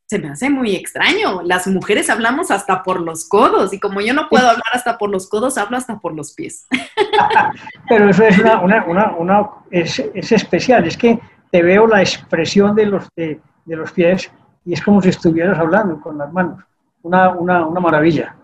se 0.05 0.19
me 0.19 0.29
hace 0.29 0.49
muy 0.49 0.75
extraño, 0.75 1.41
las 1.43 1.65
mujeres 1.67 2.09
hablamos 2.09 2.51
hasta 2.51 2.83
por 2.83 3.01
los 3.01 3.27
codos 3.27 3.73
y 3.73 3.79
como 3.79 4.01
yo 4.01 4.13
no 4.13 4.27
puedo 4.29 4.47
hablar 4.47 4.63
hasta 4.73 4.97
por 4.97 5.09
los 5.09 5.27
codos, 5.27 5.57
hablo 5.57 5.77
hasta 5.77 5.99
por 5.99 6.13
los 6.13 6.33
pies. 6.33 6.67
pero 7.89 8.09
eso 8.09 8.23
es, 8.23 8.37
una, 8.37 8.61
una, 8.61 9.15
una, 9.15 9.49
es, 9.71 9.99
es, 10.13 10.31
especial, 10.31 10.85
es 10.85 10.97
que 10.97 11.19
te 11.51 11.63
veo 11.63 11.87
la 11.87 12.01
expresión 12.01 12.75
de 12.75 12.85
los, 12.85 13.07
de, 13.15 13.39
de, 13.65 13.75
los 13.75 13.91
pies 13.91 14.29
y 14.65 14.73
es 14.73 14.81
como 14.81 15.01
si 15.01 15.09
estuvieras 15.09 15.57
hablando 15.57 15.99
con 16.01 16.17
las 16.17 16.31
manos, 16.31 16.63
una, 17.01 17.31
una 17.31 17.79
maravilla. 17.79 18.35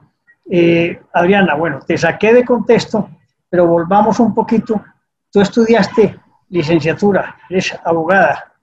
Eh, 0.49 0.99
Adriana, 1.13 1.53
bueno, 1.55 1.79
te 1.85 1.97
saqué 1.97 2.33
de 2.33 2.45
contexto 2.45 3.09
pero 3.49 3.67
volvamos 3.67 4.19
un 4.19 4.33
poquito. 4.33 4.83
Tú 5.31 5.41
estudiaste 5.41 6.19
licenciatura, 6.49 7.37
eres 7.49 7.77
abogada. 7.83 8.53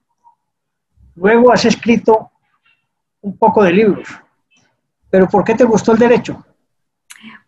Luego 1.15 1.51
has 1.51 1.65
escrito 1.65 2.31
un 3.21 3.37
poco 3.37 3.63
de 3.63 3.73
libros. 3.73 4.07
¿Pero 5.09 5.27
por 5.27 5.43
qué 5.43 5.55
te 5.55 5.63
gustó 5.63 5.93
el 5.93 5.99
derecho? 5.99 6.45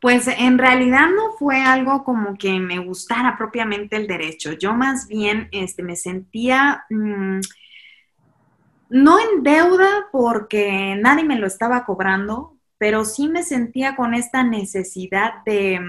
Pues 0.02 0.28
en 0.28 0.58
realidad 0.58 1.08
no 1.16 1.34
fue 1.38 1.62
algo 1.62 2.04
como 2.04 2.38
que 2.38 2.60
me 2.60 2.80
gustara 2.80 3.38
propiamente 3.38 3.98
el 3.98 4.08
derecho. 4.08 4.54
Yo 4.54 4.74
más 4.74 5.08
bien 5.08 5.50
este, 5.52 5.84
me 5.84 5.96
sentía 5.96 6.86
mm, 6.90 7.40
no 8.90 9.20
en 9.20 9.44
deuda 9.44 10.08
porque 10.12 10.98
nadie 11.00 11.24
me 11.24 11.38
lo 11.38 11.46
estaba 11.46 11.86
cobrando, 11.86 12.58
pero 12.78 13.06
sí 13.06 13.28
me 13.28 13.44
sentía 13.44 13.96
con 13.96 14.14
esta 14.14 14.44
necesidad 14.44 15.44
de, 15.46 15.80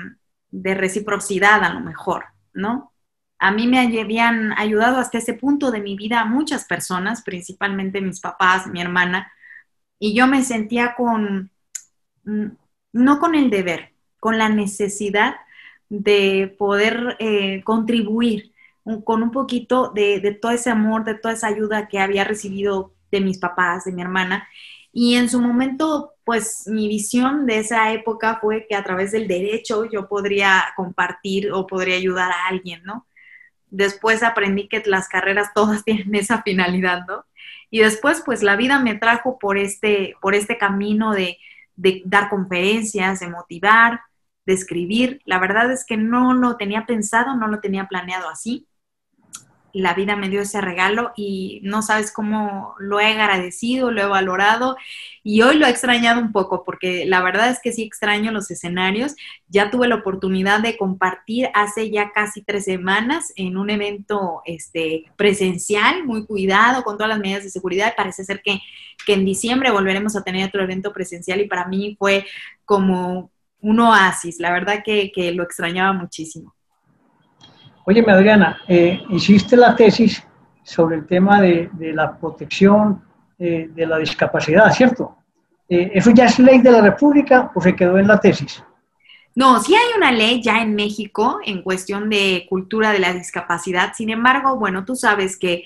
de 0.51 0.75
reciprocidad 0.75 1.63
a 1.65 1.73
lo 1.73 1.81
mejor, 1.81 2.27
¿no? 2.53 2.93
A 3.39 3.53
mí 3.53 3.67
me 3.67 3.81
habían 3.81 4.53
ayudado 4.59 4.99
hasta 4.99 5.19
ese 5.19 5.35
punto 5.35 5.71
de 5.71 5.81
mi 5.81 5.97
vida 5.97 6.25
muchas 6.25 6.67
personas, 6.67 7.23
principalmente 7.23 8.01
mis 8.01 8.21
papás, 8.21 8.67
mi 8.67 8.81
hermana, 8.81 9.33
y 9.99 10.15
yo 10.15 10.27
me 10.27 10.43
sentía 10.43 10.95
con, 10.97 11.51
mm, 12.25 12.47
no 12.93 13.19
con 13.19 13.35
el 13.35 13.51
deber, 13.51 13.95
con 14.19 14.39
la 14.39 14.49
necesidad 14.49 15.37
de 15.89 16.55
poder 16.59 17.17
eh, 17.19 17.63
contribuir 17.65 18.53
con 19.05 19.23
un 19.23 19.31
poquito 19.31 19.91
de, 19.95 20.21
de 20.21 20.33
todo 20.33 20.53
ese 20.53 20.71
amor, 20.71 21.05
de 21.05 21.15
toda 21.15 21.35
esa 21.35 21.49
ayuda 21.49 21.89
que 21.89 21.99
había 21.99 22.25
recibido 22.25 22.95
de 23.11 23.21
mis 23.21 23.39
papás, 23.39 23.85
de 23.85 23.93
mi 23.93 24.03
hermana. 24.03 24.49
Y 24.93 25.15
en 25.15 25.29
su 25.29 25.41
momento 25.41 26.15
pues 26.31 26.69
mi 26.69 26.87
visión 26.87 27.45
de 27.45 27.59
esa 27.59 27.93
época 27.93 28.39
fue 28.41 28.65
que 28.69 28.77
a 28.77 28.85
través 28.85 29.11
del 29.11 29.27
derecho 29.27 29.87
yo 29.91 30.07
podría 30.07 30.73
compartir 30.77 31.51
o 31.51 31.67
podría 31.67 31.97
ayudar 31.97 32.31
a 32.31 32.47
alguien, 32.47 32.85
¿no? 32.85 33.09
Después 33.67 34.23
aprendí 34.23 34.69
que 34.69 34.81
las 34.87 35.09
carreras 35.09 35.49
todas 35.53 35.83
tienen 35.85 36.15
esa 36.15 36.41
finalidad, 36.43 37.05
¿no? 37.09 37.25
Y 37.69 37.81
después, 37.81 38.23
pues 38.25 38.45
la 38.45 38.55
vida 38.55 38.79
me 38.79 38.95
trajo 38.95 39.41
por 39.41 39.59
este, 39.59 40.15
por 40.21 40.37
este 40.37 40.57
camino 40.57 41.15
de, 41.15 41.37
de 41.75 42.03
dar 42.05 42.29
conferencias, 42.29 43.19
de 43.19 43.27
motivar, 43.27 44.03
de 44.47 44.53
escribir. 44.53 45.21
La 45.25 45.41
verdad 45.41 45.73
es 45.73 45.85
que 45.85 45.97
no 45.97 46.33
lo 46.33 46.57
tenía 46.57 46.87
pensado, 46.87 47.35
no 47.35 47.49
lo 47.49 47.59
tenía 47.59 47.89
planeado 47.89 48.29
así 48.29 48.69
la 49.73 49.95
vida 49.95 50.17
me 50.17 50.29
dio 50.29 50.41
ese 50.41 50.61
regalo 50.61 51.13
y 51.17 51.61
no 51.63 51.83
sabes 51.83 52.13
cómo 52.13 52.75
lo 52.79 53.01
he 53.01 53.07
agradecido, 53.07 53.91
lo 53.91 54.03
he 54.03 54.07
valorado 54.07 54.77
y 55.23 55.43
hoy 55.43 55.59
lo 55.59 55.67
he 55.67 55.71
extrañado 55.71 56.21
un 56.21 56.33
poco 56.33 56.65
porque 56.65 57.05
la 57.05 57.23
verdad 57.23 57.51
es 57.51 57.61
que 57.63 57.73
sí 57.73 57.83
extraño 57.83 58.33
los 58.33 58.51
escenarios. 58.51 59.15
Ya 59.49 59.71
tuve 59.71 59.89
la 59.89 59.97
oportunidad 59.97 60.61
de 60.61 60.77
compartir 60.77 61.49
hace 61.55 61.91
ya 61.91 62.13
casi 62.13 62.43
tres 62.43 62.65
semanas 62.65 63.33
en 63.37 63.57
un 63.57 63.71
evento 63.71 64.43
este, 64.45 65.05
presencial, 65.17 66.05
muy 66.05 66.27
cuidado, 66.27 66.83
con 66.83 66.97
todas 66.97 67.11
las 67.11 67.19
medidas 67.19 67.45
de 67.45 67.51
seguridad. 67.51 67.95
Parece 67.97 68.25
ser 68.25 68.43
que, 68.43 68.61
en 69.07 69.25
diciembre 69.25 69.73
volveremos 69.73 70.15
a 70.15 70.23
tener 70.23 70.47
otro 70.47 70.63
evento 70.63 70.93
presencial 70.93 71.41
y 71.41 71.49
para 71.49 71.67
mí 71.67 71.97
fue 71.99 72.25
como 72.65 73.33
un 73.61 73.81
oasis. 73.81 74.39
La 74.39 74.53
verdad 74.53 74.83
que, 74.85 75.11
que 75.13 75.33
lo 75.33 75.43
extrañaba 75.43 75.93
muchísimo. 75.93 76.55
Oye, 77.85 78.05
Adriana, 78.07 78.61
eh, 78.69 79.03
hiciste 79.11 79.57
la 79.57 79.75
tesis 79.75 80.23
sobre 80.63 80.97
el 80.97 81.07
tema 81.07 81.41
de, 81.41 81.71
la 81.79 82.17
protección 82.19 83.03
eh, 83.39 83.71
de 83.75 83.87
la 83.87 83.99
discapacidad, 83.99 84.71
¿cierto? 84.73 85.17
Eh, 85.69 85.93
¿Eso 85.95 86.11
ya 86.11 86.27
es 86.27 86.39
ley 86.39 86.61
de 86.61 86.71
la 86.71 86.83
República 86.83 87.51
o 87.55 87.61
se 87.61 87.75
quedó 87.75 87.99
en 87.99 88.07
la 88.07 88.21
tesis? 88.21 88.63
No, 89.35 89.61
sí 89.61 89.75
hay 89.75 89.97
una 89.97 90.13
ley 90.13 90.43
ya 90.43 90.61
en 90.61 90.75
México 90.75 91.39
en 91.45 91.63
cuestión 91.63 92.11
de 92.11 92.47
cultura 92.49 92.93
de 92.93 92.99
la 92.99 93.15
discapacidad. 93.15 93.93
Sin 93.95 94.11
embargo, 94.11 94.57
bueno, 94.59 94.85
tú 94.85 94.97
sabes 94.97 95.39
que 95.39 95.65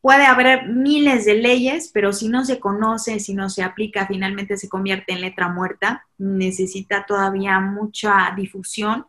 puede 0.00 0.26
haber 0.26 0.68
miles 0.68 1.24
de 1.24 1.34
leyes, 1.34 1.90
pero 1.92 2.12
si 2.12 2.28
no 2.28 2.44
se 2.44 2.60
conoce, 2.60 3.18
si 3.18 3.34
no 3.34 3.50
se 3.50 3.62
aplica, 3.62 4.06
finalmente 4.06 4.56
se 4.56 4.68
convierte 4.68 5.12
en 5.12 5.22
letra 5.22 5.48
muerta. 5.48 6.06
Necesita 6.18 7.04
todavía 7.06 7.58
mucha 7.58 8.32
difusión 8.36 9.06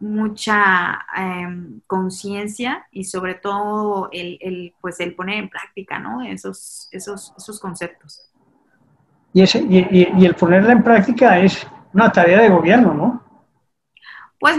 mucha 0.00 1.06
em, 1.16 1.80
conciencia 1.86 2.86
y 2.90 3.04
sobre 3.04 3.34
todo 3.34 4.08
el, 4.12 4.74
pues 4.80 4.98
el 5.00 5.14
poner 5.14 5.36
en 5.36 5.48
práctica 5.50 5.98
¿no? 5.98 6.22
esos, 6.22 6.88
esos, 6.90 7.34
esos 7.36 7.60
conceptos. 7.60 8.30
Y, 9.32 9.42
ese, 9.42 9.64
y, 9.68 10.24
el 10.24 10.34
ponerla 10.34 10.72
en 10.72 10.82
práctica 10.82 11.38
es 11.38 11.66
una 11.92 12.10
tarea 12.10 12.40
de 12.40 12.48
gobierno, 12.48 12.94
¿no? 12.94 13.22
Pues 14.40 14.58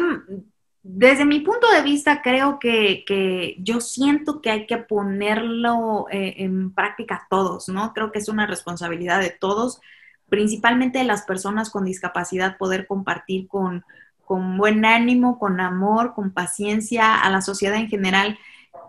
desde 0.84 1.26
mi 1.26 1.42
punto 1.42 1.70
de 1.72 1.82
vista 1.82 2.22
creo 2.22 2.58
que, 2.58 3.56
yo 3.60 3.82
siento 3.82 4.42
que 4.42 4.52
hay 4.52 4.68
que 4.68 4.78
ponerlo 4.78 6.08
eh, 6.10 6.36
en 6.38 6.74
práctica 6.74 7.28
todos, 7.30 7.68
¿no? 7.68 7.94
Creo 7.94 8.12
que 8.12 8.20
es 8.20 8.30
una 8.30 8.48
responsabilidad 8.48 9.20
de 9.20 9.32
todos, 9.32 9.82
principalmente 10.30 11.00
de 11.00 11.06
las 11.06 11.24
personas 11.24 11.70
con 11.70 11.84
discapacidad, 11.84 12.58
poder 12.58 12.88
compartir 12.88 13.48
con, 13.48 13.84
con 14.32 14.56
buen 14.56 14.86
ánimo, 14.86 15.38
con 15.38 15.60
amor, 15.60 16.14
con 16.14 16.32
paciencia 16.32 17.16
a 17.16 17.30
la 17.30 17.42
sociedad 17.42 17.76
en 17.76 17.90
general, 17.90 18.40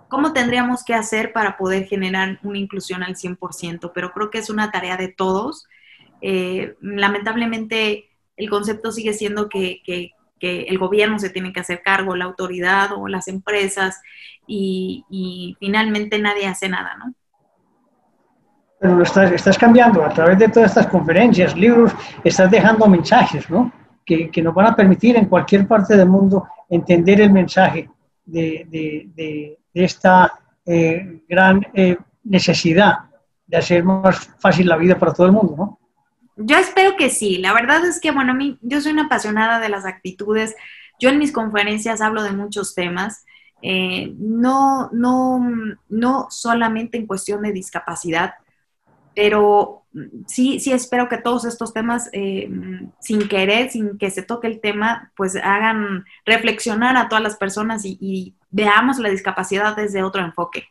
cómo 0.07 0.33
tendríamos 0.33 0.85
que 0.85 0.95
hacer 0.95 1.33
para 1.33 1.57
poder 1.57 1.87
generar 1.87 2.39
una 2.45 2.59
inclusión 2.59 3.03
al 3.03 3.17
100%, 3.17 3.91
pero 3.93 4.13
creo 4.13 4.31
que 4.31 4.39
es 4.39 4.51
una 4.51 4.71
tarea 4.71 4.97
de 4.97 5.09
todos. 5.09 5.67
Eh, 6.21 6.77
lamentablemente 6.81 8.09
el 8.37 8.51
concepto 8.51 8.93
sigue 8.93 9.15
siendo 9.15 9.49
que, 9.49 9.83
el 10.39 10.79
gobierno 10.79 11.19
se 11.19 11.31
tiene 11.31 11.53
que 11.53 11.59
hacer 11.59 11.83
cargo, 11.83 12.15
la 12.15 12.27
autoridad 12.27 12.93
o 12.93 13.09
las 13.09 13.27
empresas, 13.27 14.01
y, 14.47 15.57
finalmente 15.59 16.21
nadie 16.21 16.47
hace 16.47 16.69
nada, 16.69 16.95
¿no? 16.99 17.15
Pero 18.79 18.95
lo 18.95 19.03
estás, 19.03 19.33
estás 19.33 19.59
cambiando 19.59 20.05
a 20.05 20.11
través 20.11 20.39
de 20.39 20.49
todas 20.49 20.71
estas 20.71 20.87
conferencias, 20.87 21.57
libros, 21.57 21.91
estás 22.23 22.49
dejando 22.49 22.87
mensajes, 22.87 23.51
¿no? 23.51 23.73
Que, 24.05 24.43
nos 24.43 24.55
van 24.55 24.67
a 24.67 24.77
permitir 24.77 25.17
en 25.17 25.27
cualquier 25.27 25.67
parte 25.67 25.97
del 25.97 26.09
mundo 26.09 26.49
entender 26.69 27.21
el 27.21 27.33
mensaje 27.33 27.89
de, 28.25 29.59
esta 29.75 30.39
eh, 30.67 31.23
gran 31.29 31.67
eh, 31.75 31.97
necesidad 32.25 32.99
de 33.47 33.57
hacer 33.57 33.85
más 33.85 34.31
fácil 34.39 34.69
la 34.69 34.77
vida 34.77 34.99
para 34.99 35.13
todo 35.13 35.27
el 35.27 35.33
mundo, 35.33 35.55
¿no? 35.57 35.79
Yo 36.37 36.57
espero 36.57 36.97
que 36.97 37.11
sí. 37.11 37.39
La 37.39 37.53
verdad 37.53 37.85
es 37.85 38.01
que, 38.01 38.11
bueno, 38.11 38.35
mí, 38.35 38.59
yo 38.63 38.81
soy 38.81 38.93
una 38.93 39.05
apasionada 39.05 39.61
de 39.61 39.69
las 39.69 39.85
actitudes. 39.85 40.55
Yo 40.99 41.11
en 41.11 41.19
mis 41.19 41.33
conferencias 41.33 42.01
hablo 42.01 42.23
de 42.23 42.33
muchos 42.33 42.75
temas. 42.75 43.25
Eh, 43.61 44.15
no, 44.19 44.89
no, 44.93 45.41
no 45.89 46.27
solamente 46.31 46.97
en 46.97 47.07
cuestión 47.07 47.43
de 47.43 47.53
discapacidad, 47.53 48.35
pero 49.15 49.83
sí, 50.27 50.61
sí 50.61 50.73
espero 50.73 51.09
que 51.09 51.19
todos 51.19 51.45
estos 51.45 51.73
temas, 51.73 52.09
eh, 52.13 52.51
sin 53.01 53.29
querer, 53.29 53.71
sin 53.71 53.99
que 53.99 54.11
se 54.11 54.23
toque 54.23 54.47
el 54.47 54.61
tema, 54.61 55.13
pues 55.17 55.37
hagan 55.37 56.05
reflexionar 56.25 56.97
a 56.97 57.09
todas 57.09 57.23
las 57.23 57.37
personas 57.37 57.83
y, 57.85 58.35
veamos 58.55 58.99
la 58.99 59.09
discapacidad 59.09 59.75
desde 59.75 60.03
otro 60.03 60.23
enfoque. 60.23 60.65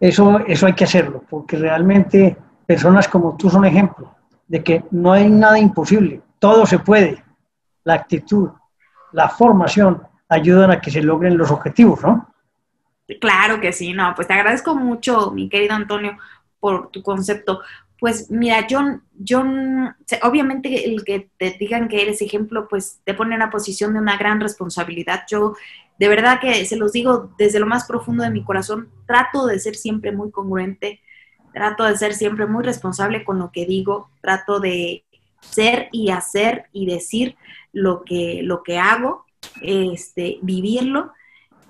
Eso, 0.00 0.38
eso 0.46 0.66
hay 0.66 0.72
que 0.72 0.84
hacerlo, 0.84 1.22
porque 1.28 1.58
realmente 1.58 2.38
personas 2.64 3.06
como 3.06 3.36
tú 3.36 3.50
son 3.50 3.66
ejemplo 3.66 4.14
de 4.48 4.64
que 4.64 4.82
no 4.90 5.12
hay 5.12 5.28
nada 5.28 5.58
imposible, 5.58 6.22
todo 6.38 6.64
se 6.64 6.78
puede. 6.78 7.22
La 7.84 7.94
actitud, 7.94 8.48
la 9.12 9.28
formación 9.28 10.02
ayudan 10.26 10.70
a 10.70 10.80
que 10.80 10.90
se 10.90 11.02
logren 11.02 11.36
los 11.36 11.50
objetivos, 11.50 12.02
¿no? 12.02 12.33
Claro 13.20 13.60
que 13.60 13.72
sí, 13.72 13.92
no, 13.92 14.14
pues 14.14 14.28
te 14.28 14.34
agradezco 14.34 14.74
mucho, 14.74 15.30
mi 15.30 15.48
querido 15.50 15.74
Antonio, 15.74 16.16
por 16.58 16.90
tu 16.90 17.02
concepto. 17.02 17.60
Pues 18.00 18.30
mira, 18.30 18.66
yo, 18.66 18.80
yo, 19.12 19.44
obviamente 20.22 20.88
el 20.88 21.04
que 21.04 21.28
te 21.38 21.56
digan 21.58 21.88
que 21.88 22.02
eres 22.02 22.22
ejemplo, 22.22 22.66
pues 22.68 23.00
te 23.04 23.12
pone 23.12 23.34
en 23.34 23.42
una 23.42 23.50
posición 23.50 23.92
de 23.92 24.00
una 24.00 24.16
gran 24.16 24.40
responsabilidad. 24.40 25.24
Yo, 25.30 25.54
de 25.98 26.08
verdad 26.08 26.40
que 26.40 26.64
se 26.64 26.76
los 26.76 26.92
digo 26.92 27.30
desde 27.36 27.60
lo 27.60 27.66
más 27.66 27.86
profundo 27.86 28.24
de 28.24 28.30
mi 28.30 28.42
corazón, 28.42 28.88
trato 29.06 29.46
de 29.46 29.58
ser 29.58 29.74
siempre 29.76 30.10
muy 30.12 30.30
congruente, 30.30 31.00
trato 31.52 31.84
de 31.84 31.96
ser 31.98 32.14
siempre 32.14 32.46
muy 32.46 32.64
responsable 32.64 33.22
con 33.22 33.38
lo 33.38 33.52
que 33.52 33.66
digo, 33.66 34.10
trato 34.22 34.60
de 34.60 35.04
ser 35.40 35.88
y 35.92 36.10
hacer 36.10 36.66
y 36.72 36.86
decir 36.86 37.36
lo 37.72 38.02
que, 38.02 38.40
lo 38.42 38.62
que 38.62 38.78
hago, 38.78 39.26
este, 39.60 40.38
vivirlo 40.40 41.12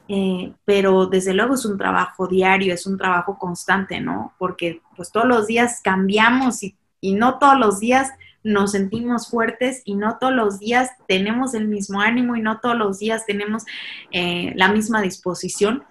eh, 0.06 0.52
pero 0.66 1.06
desde 1.06 1.32
luego 1.32 1.54
es 1.54 1.64
un 1.64 1.78
trabajo 1.78 2.26
diario, 2.26 2.74
es 2.74 2.86
un 2.86 2.98
trabajo 2.98 3.38
constante, 3.38 4.00
¿no? 4.00 4.34
Porque 4.38 4.82
pues 4.96 5.10
todos 5.10 5.26
los 5.26 5.46
días 5.46 5.80
cambiamos 5.82 6.62
y, 6.62 6.76
no 7.02 7.38
todos 7.38 7.58
los 7.58 7.80
días 7.80 8.10
nos 8.42 8.72
sentimos 8.72 9.28
fuertes 9.28 9.82
y 9.84 9.94
no 9.94 10.16
todos 10.18 10.32
los 10.32 10.58
días 10.58 10.90
tenemos 11.06 11.52
el 11.52 11.68
mismo 11.68 12.00
ánimo 12.00 12.34
y 12.34 12.40
no 12.40 12.60
todos 12.60 12.76
los 12.76 12.98
días 12.98 13.26
tenemos 13.26 13.64
eh, 14.10 14.52
la 14.56 14.72
misma 14.72 15.02
disposición, 15.02 15.84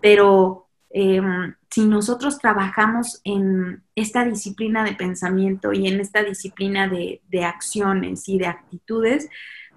pero 0.00 0.66
em, 0.88 1.54
si 1.70 1.84
nosotros 1.84 2.38
trabajamos 2.38 3.20
en 3.24 3.82
esta 3.94 4.24
disciplina 4.24 4.82
de 4.82 4.94
pensamiento 4.94 5.74
y 5.74 5.88
en 5.88 6.00
esta 6.00 6.22
disciplina 6.22 6.88
de 6.88 7.44
acciones 7.44 8.26
y 8.28 8.38
de 8.38 8.46
actitudes, 8.46 9.28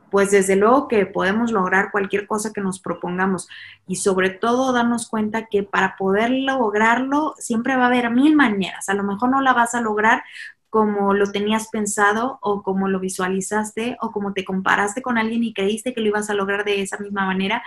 pues 0.10 0.32
desde 0.32 0.56
luego 0.56 0.88
que 0.88 1.06
podemos 1.06 1.52
lograr 1.52 1.92
cualquier 1.92 2.28
cosa 2.28 2.52
que 2.54 2.62
nos 2.62 2.80
propongamos 2.80 3.48
y 3.88 3.98
sobre 3.98 4.30
todo 4.30 4.74
darnos 4.74 5.08
cuenta 5.08 5.48
que 5.48 5.64
para 5.64 5.96
poder 5.98 6.32
lograrlo 6.32 7.34
siempre 7.38 7.76
va 7.76 7.84
a 7.84 7.88
haber 7.88 8.10
mil 8.12 8.36
maneras. 8.36 8.90
A 8.90 8.94
lo 8.94 9.04
mejor 9.04 9.30
no 9.30 9.42
la 9.42 9.54
vas 9.54 9.76
a 9.76 9.82
lograr 9.82 10.24
como 10.70 11.14
lo 11.14 11.32
tenías 11.32 11.70
pensado 11.70 12.38
o 12.42 12.62
como 12.62 12.88
lo 12.88 13.00
visualizaste 13.00 13.98
o 14.02 14.12
como 14.12 14.34
te 14.34 14.46
comparaste 14.46 15.02
con 15.02 15.18
alguien 15.18 15.44
y 15.44 15.54
creíste 15.54 15.94
que 15.94 16.02
lo 16.02 16.08
ibas 16.08 16.30
a 16.30 16.36
lograr 16.36 16.64
de 16.64 16.82
esa 16.82 16.98
misma 16.98 17.26
manera, 17.26 17.64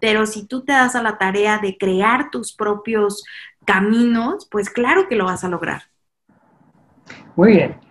pero 0.00 0.26
si 0.26 0.46
tú 0.46 0.64
te 0.64 0.72
das 0.72 0.94
a 0.94 1.02
la 1.02 1.18
tarea 1.18 1.58
de 1.58 1.76
crear 1.76 2.30
tus 2.30 2.54
propios 2.54 3.24
caminos, 3.64 4.46
pues 4.50 4.70
claro 4.70 5.08
que 5.08 5.16
lo 5.16 5.24
vas 5.24 5.42
a 5.42 5.48
lograr. 5.48 5.82
Muy 7.34 7.52
bien 7.52 7.85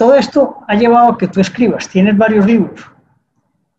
todo 0.00 0.14
esto 0.14 0.56
ha 0.66 0.76
llevado 0.76 1.12
a 1.12 1.18
que 1.18 1.28
tú 1.28 1.42
escribas, 1.42 1.86
tienes 1.86 2.16
varios 2.16 2.46
libros. 2.46 2.80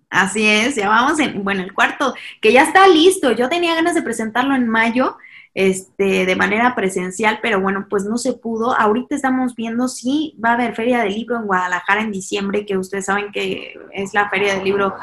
Así 0.07 0.47
es, 0.47 0.75
ya 0.75 0.87
vamos 0.87 1.19
en, 1.19 1.43
bueno, 1.43 1.63
el 1.63 1.73
cuarto, 1.73 2.13
que 2.39 2.53
ya 2.53 2.61
está 2.61 2.87
listo. 2.87 3.31
Yo 3.31 3.49
tenía 3.49 3.73
ganas 3.73 3.95
de 3.95 4.03
presentarlo 4.03 4.53
en 4.53 4.67
mayo, 4.67 5.17
este, 5.55 6.27
de 6.27 6.35
manera 6.35 6.75
presencial, 6.75 7.39
pero 7.41 7.59
bueno, 7.59 7.87
pues 7.89 8.05
no 8.05 8.19
se 8.19 8.33
pudo. 8.33 8.79
Ahorita 8.79 9.15
estamos 9.15 9.55
viendo 9.55 9.87
si 9.87 10.37
va 10.37 10.51
a 10.51 10.53
haber 10.53 10.75
Feria 10.75 10.99
del 10.99 11.15
Libro 11.15 11.37
en 11.37 11.47
Guadalajara 11.47 12.01
en 12.01 12.11
diciembre, 12.11 12.67
que 12.67 12.77
ustedes 12.77 13.05
saben 13.05 13.31
que 13.31 13.73
es 13.91 14.13
la 14.13 14.29
Feria 14.29 14.53
del 14.53 14.63
Libro 14.63 14.93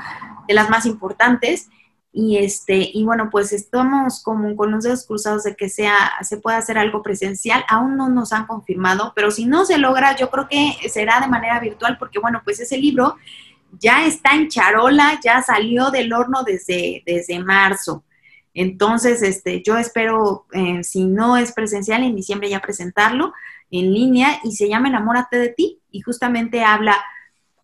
de 0.47 0.55
las 0.55 0.71
más 0.71 0.87
importantes. 0.87 1.69
Y 2.13 2.39
este, 2.39 2.91
y 2.93 3.05
bueno, 3.05 3.29
pues 3.31 3.53
estamos 3.53 4.23
como 4.23 4.57
con 4.57 4.71
los 4.71 4.85
dedos 4.85 5.07
cruzados 5.07 5.45
de 5.45 5.55
que 5.55 5.69
sea, 5.69 6.13
se 6.23 6.39
pueda 6.39 6.57
hacer 6.57 6.79
algo 6.79 7.03
presencial. 7.03 7.65
Aún 7.69 7.97
no 7.97 8.09
nos 8.09 8.33
han 8.33 8.47
confirmado, 8.47 9.13
pero 9.15 9.31
si 9.31 9.45
no 9.45 9.65
se 9.65 9.79
logra, 9.79 10.17
yo 10.17 10.31
creo 10.31 10.49
que 10.49 10.75
será 10.89 11.21
de 11.21 11.29
manera 11.29 11.61
virtual, 11.61 11.97
porque 11.99 12.19
bueno, 12.19 12.41
pues 12.45 12.61
ese 12.61 12.79
libro 12.79 13.17
ya 13.79 14.07
está 14.07 14.35
en 14.35 14.49
charola, 14.49 15.21
ya 15.23 15.43
salió 15.43 15.91
del 15.91 16.13
horno 16.13 16.43
desde, 16.45 17.03
desde 17.07 17.39
marzo. 17.41 18.05
Entonces, 18.55 19.23
este, 19.23 19.63
yo 19.65 19.77
espero, 19.77 20.47
eh, 20.53 20.83
si 20.83 21.05
no 21.05 21.37
es 21.37 21.53
presencial, 21.53 22.03
en 22.03 22.17
diciembre 22.17 22.49
ya 22.49 22.61
presentarlo. 22.61 23.33
en 23.71 23.93
línea 23.93 24.41
y 24.45 24.53
se 24.53 24.67
llama 24.67 24.89
Enamórate 24.89 25.37
de 25.39 25.51
ti 25.51 25.83
y 25.91 26.01
justamente 26.01 26.65
habla, 26.65 26.97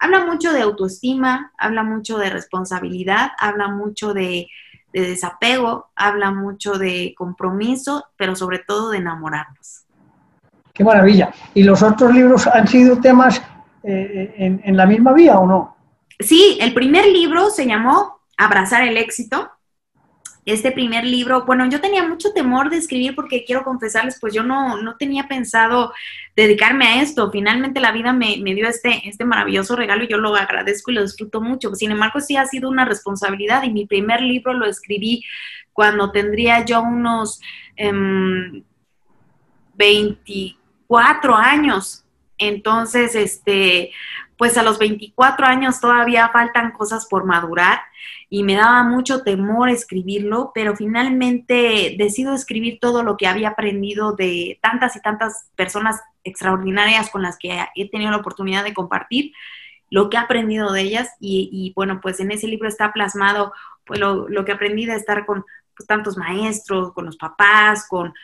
habla 0.04 0.26
mucho 0.26 0.52
de 0.52 0.60
autoestima, 0.60 1.52
habla 1.56 1.82
mucho 1.82 2.18
de 2.18 2.28
responsabilidad, 2.28 3.30
habla 3.38 3.68
mucho 3.68 4.12
de, 4.12 4.48
desapego, 4.92 5.88
habla 5.96 6.30
mucho 6.30 6.74
de 6.74 7.14
compromiso, 7.16 8.04
pero 8.16 8.36
sobre 8.36 8.58
todo 8.58 8.90
de 8.90 8.98
enamorarnos. 8.98 9.86
Qué 10.74 10.84
maravilla. 10.84 11.32
¿Y 11.54 11.62
los 11.62 11.82
otros 11.82 12.14
libros 12.14 12.46
han 12.46 12.68
sido 12.68 13.00
temas 13.00 13.42
eh, 13.82 14.34
en, 14.36 14.60
en 14.62 14.76
la 14.76 14.86
misma 14.86 15.14
vía 15.14 15.38
o 15.38 15.46
no? 15.46 15.76
Sí, 16.20 16.58
el 16.60 16.74
primer 16.74 17.06
libro 17.06 17.50
se 17.50 17.66
llamó 17.66 18.20
Abrazar 18.36 18.86
el 18.86 18.96
éxito 18.96 19.50
este 20.46 20.72
primer 20.72 21.04
libro, 21.04 21.44
bueno, 21.46 21.68
yo 21.70 21.80
tenía 21.80 22.06
mucho 22.06 22.32
temor 22.32 22.68
de 22.68 22.76
escribir 22.76 23.14
porque 23.14 23.44
quiero 23.44 23.64
confesarles, 23.64 24.18
pues 24.20 24.34
yo 24.34 24.42
no, 24.42 24.76
no 24.82 24.96
tenía 24.96 25.26
pensado 25.26 25.92
dedicarme 26.36 26.86
a 26.86 27.02
esto. 27.02 27.30
Finalmente 27.30 27.80
la 27.80 27.92
vida 27.92 28.12
me, 28.12 28.36
dio 28.36 28.68
este, 28.68 29.08
este 29.08 29.24
maravilloso 29.24 29.74
regalo 29.74 30.04
y 30.04 30.08
yo 30.08 30.18
lo 30.18 30.34
agradezco 30.36 30.90
y 30.90 30.94
lo 30.94 31.02
disfruto 31.02 31.40
mucho. 31.40 31.74
Sin 31.74 31.92
embargo, 31.92 32.20
sí 32.20 32.36
ha 32.36 32.44
sido 32.44 32.68
una 32.68 32.84
responsabilidad 32.84 33.62
y 33.62 33.70
mi 33.70 33.86
primer 33.86 34.20
libro 34.20 34.52
lo 34.52 34.66
escribí 34.66 35.24
cuando 35.72 36.12
tendría 36.12 36.64
yo 36.64 36.82
unos 36.82 37.40
24 39.74 41.32
em, 41.32 41.40
años. 41.40 42.04
Entonces, 42.36 43.14
este, 43.14 43.92
pues 44.36 44.58
a 44.58 44.62
los 44.62 44.78
24 44.78 45.46
años 45.46 45.80
todavía 45.80 46.28
faltan 46.28 46.72
cosas 46.72 47.06
por 47.06 47.24
madurar 47.24 47.80
y 48.34 48.42
me 48.42 48.56
daba 48.56 48.82
mucho 48.82 49.22
temor 49.22 49.68
escribirlo, 49.68 50.50
pero 50.52 50.74
finalmente 50.74 51.94
decido 51.96 52.34
escribir 52.34 52.80
todo 52.80 53.04
lo 53.04 53.16
que 53.16 53.28
había 53.28 53.50
aprendido 53.50 54.16
de 54.16 54.58
tantas 54.60 54.96
y 54.96 55.00
tantas 55.00 55.46
personas 55.54 56.00
extraordinarias 56.24 57.10
con 57.10 57.22
las 57.22 57.38
que 57.38 57.64
he 57.76 57.88
tenido 57.90 58.10
la 58.10 58.16
oportunidad 58.16 58.64
de 58.64 58.74
compartir, 58.74 59.32
lo 59.88 60.10
que 60.10 60.16
he 60.16 60.20
aprendido 60.20 60.72
de 60.72 60.80
ellas 60.80 61.10
y, 61.20 61.72
bueno, 61.76 62.00
pues 62.02 62.18
en 62.18 62.32
ese 62.32 62.48
libro 62.48 62.66
está 62.66 62.92
plasmado 62.92 63.52
pues 63.86 64.00
lo, 64.00 64.44
que 64.44 64.50
aprendí 64.50 64.84
de 64.84 64.96
estar 64.96 65.26
con 65.26 65.44
pues, 65.76 65.86
tantos 65.86 66.16
maestros, 66.16 66.92
con 66.92 67.06
los 67.06 67.16
papás, 67.16 67.86
con, 67.88 68.14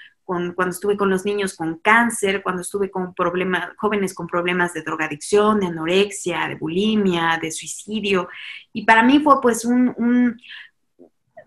cuando 0.55 0.71
estuve 0.71 0.97
con 0.97 1.11
los 1.11 1.25
niños 1.25 1.57
con 1.57 1.79
cáncer, 1.79 2.43
cuando 2.43 2.63
estuve 2.63 2.91
con 2.91 3.15
problemas, 3.15 3.71
jóvenes 3.77 4.15
con 4.15 4.27
problemas 4.27 4.73
de 4.73 4.83
drogadicción, 4.83 5.61
de 5.61 5.67
anorexia, 5.67 6.47
de 6.49 6.55
bulimia, 6.55 7.39
de 7.41 7.51
suicidio. 7.51 8.29
Y 8.73 8.85
para 8.85 9.03
mí 9.03 9.19
fue 9.19 9.41
pues 9.41 9.65
un, 9.65 9.93
un, 9.97 10.41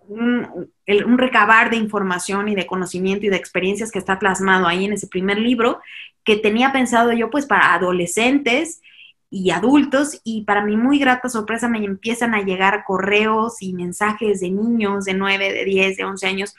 un, 0.08 1.18
recabar 1.18 1.70
de 1.70 1.78
información 1.78 2.50
y 2.50 2.56
de 2.56 2.68
conocimiento 2.68 3.26
y 3.26 3.30
de 3.30 3.38
experiencias 3.38 3.92
que 3.92 4.00
está 4.00 4.20
plasmado 4.20 4.68
ahí 4.68 4.86
en 4.86 4.94
ese 4.94 5.08
primer 5.08 5.38
libro, 5.40 5.80
que 6.26 6.36
tenía 6.36 6.72
pensado 6.72 7.14
yo 7.14 7.30
pues 7.30 7.46
para 7.46 7.74
adolescentes 7.74 8.82
y 9.30 9.50
adultos 9.52 10.20
y 10.24 10.44
para 10.44 10.64
mi 10.64 10.76
muy 10.76 11.00
grata 11.00 11.30
sorpresa 11.30 11.68
me 11.70 11.84
empiezan 11.84 12.36
a 12.36 12.44
llegar 12.44 12.84
correos 12.86 13.62
y 13.62 13.74
mensajes 13.74 14.42
de 14.42 14.50
niños 14.50 15.06
de 15.06 15.14
9, 15.14 15.54
de 15.54 15.66
10, 15.66 15.98
de 15.98 16.04
11 16.04 16.28
años 16.28 16.56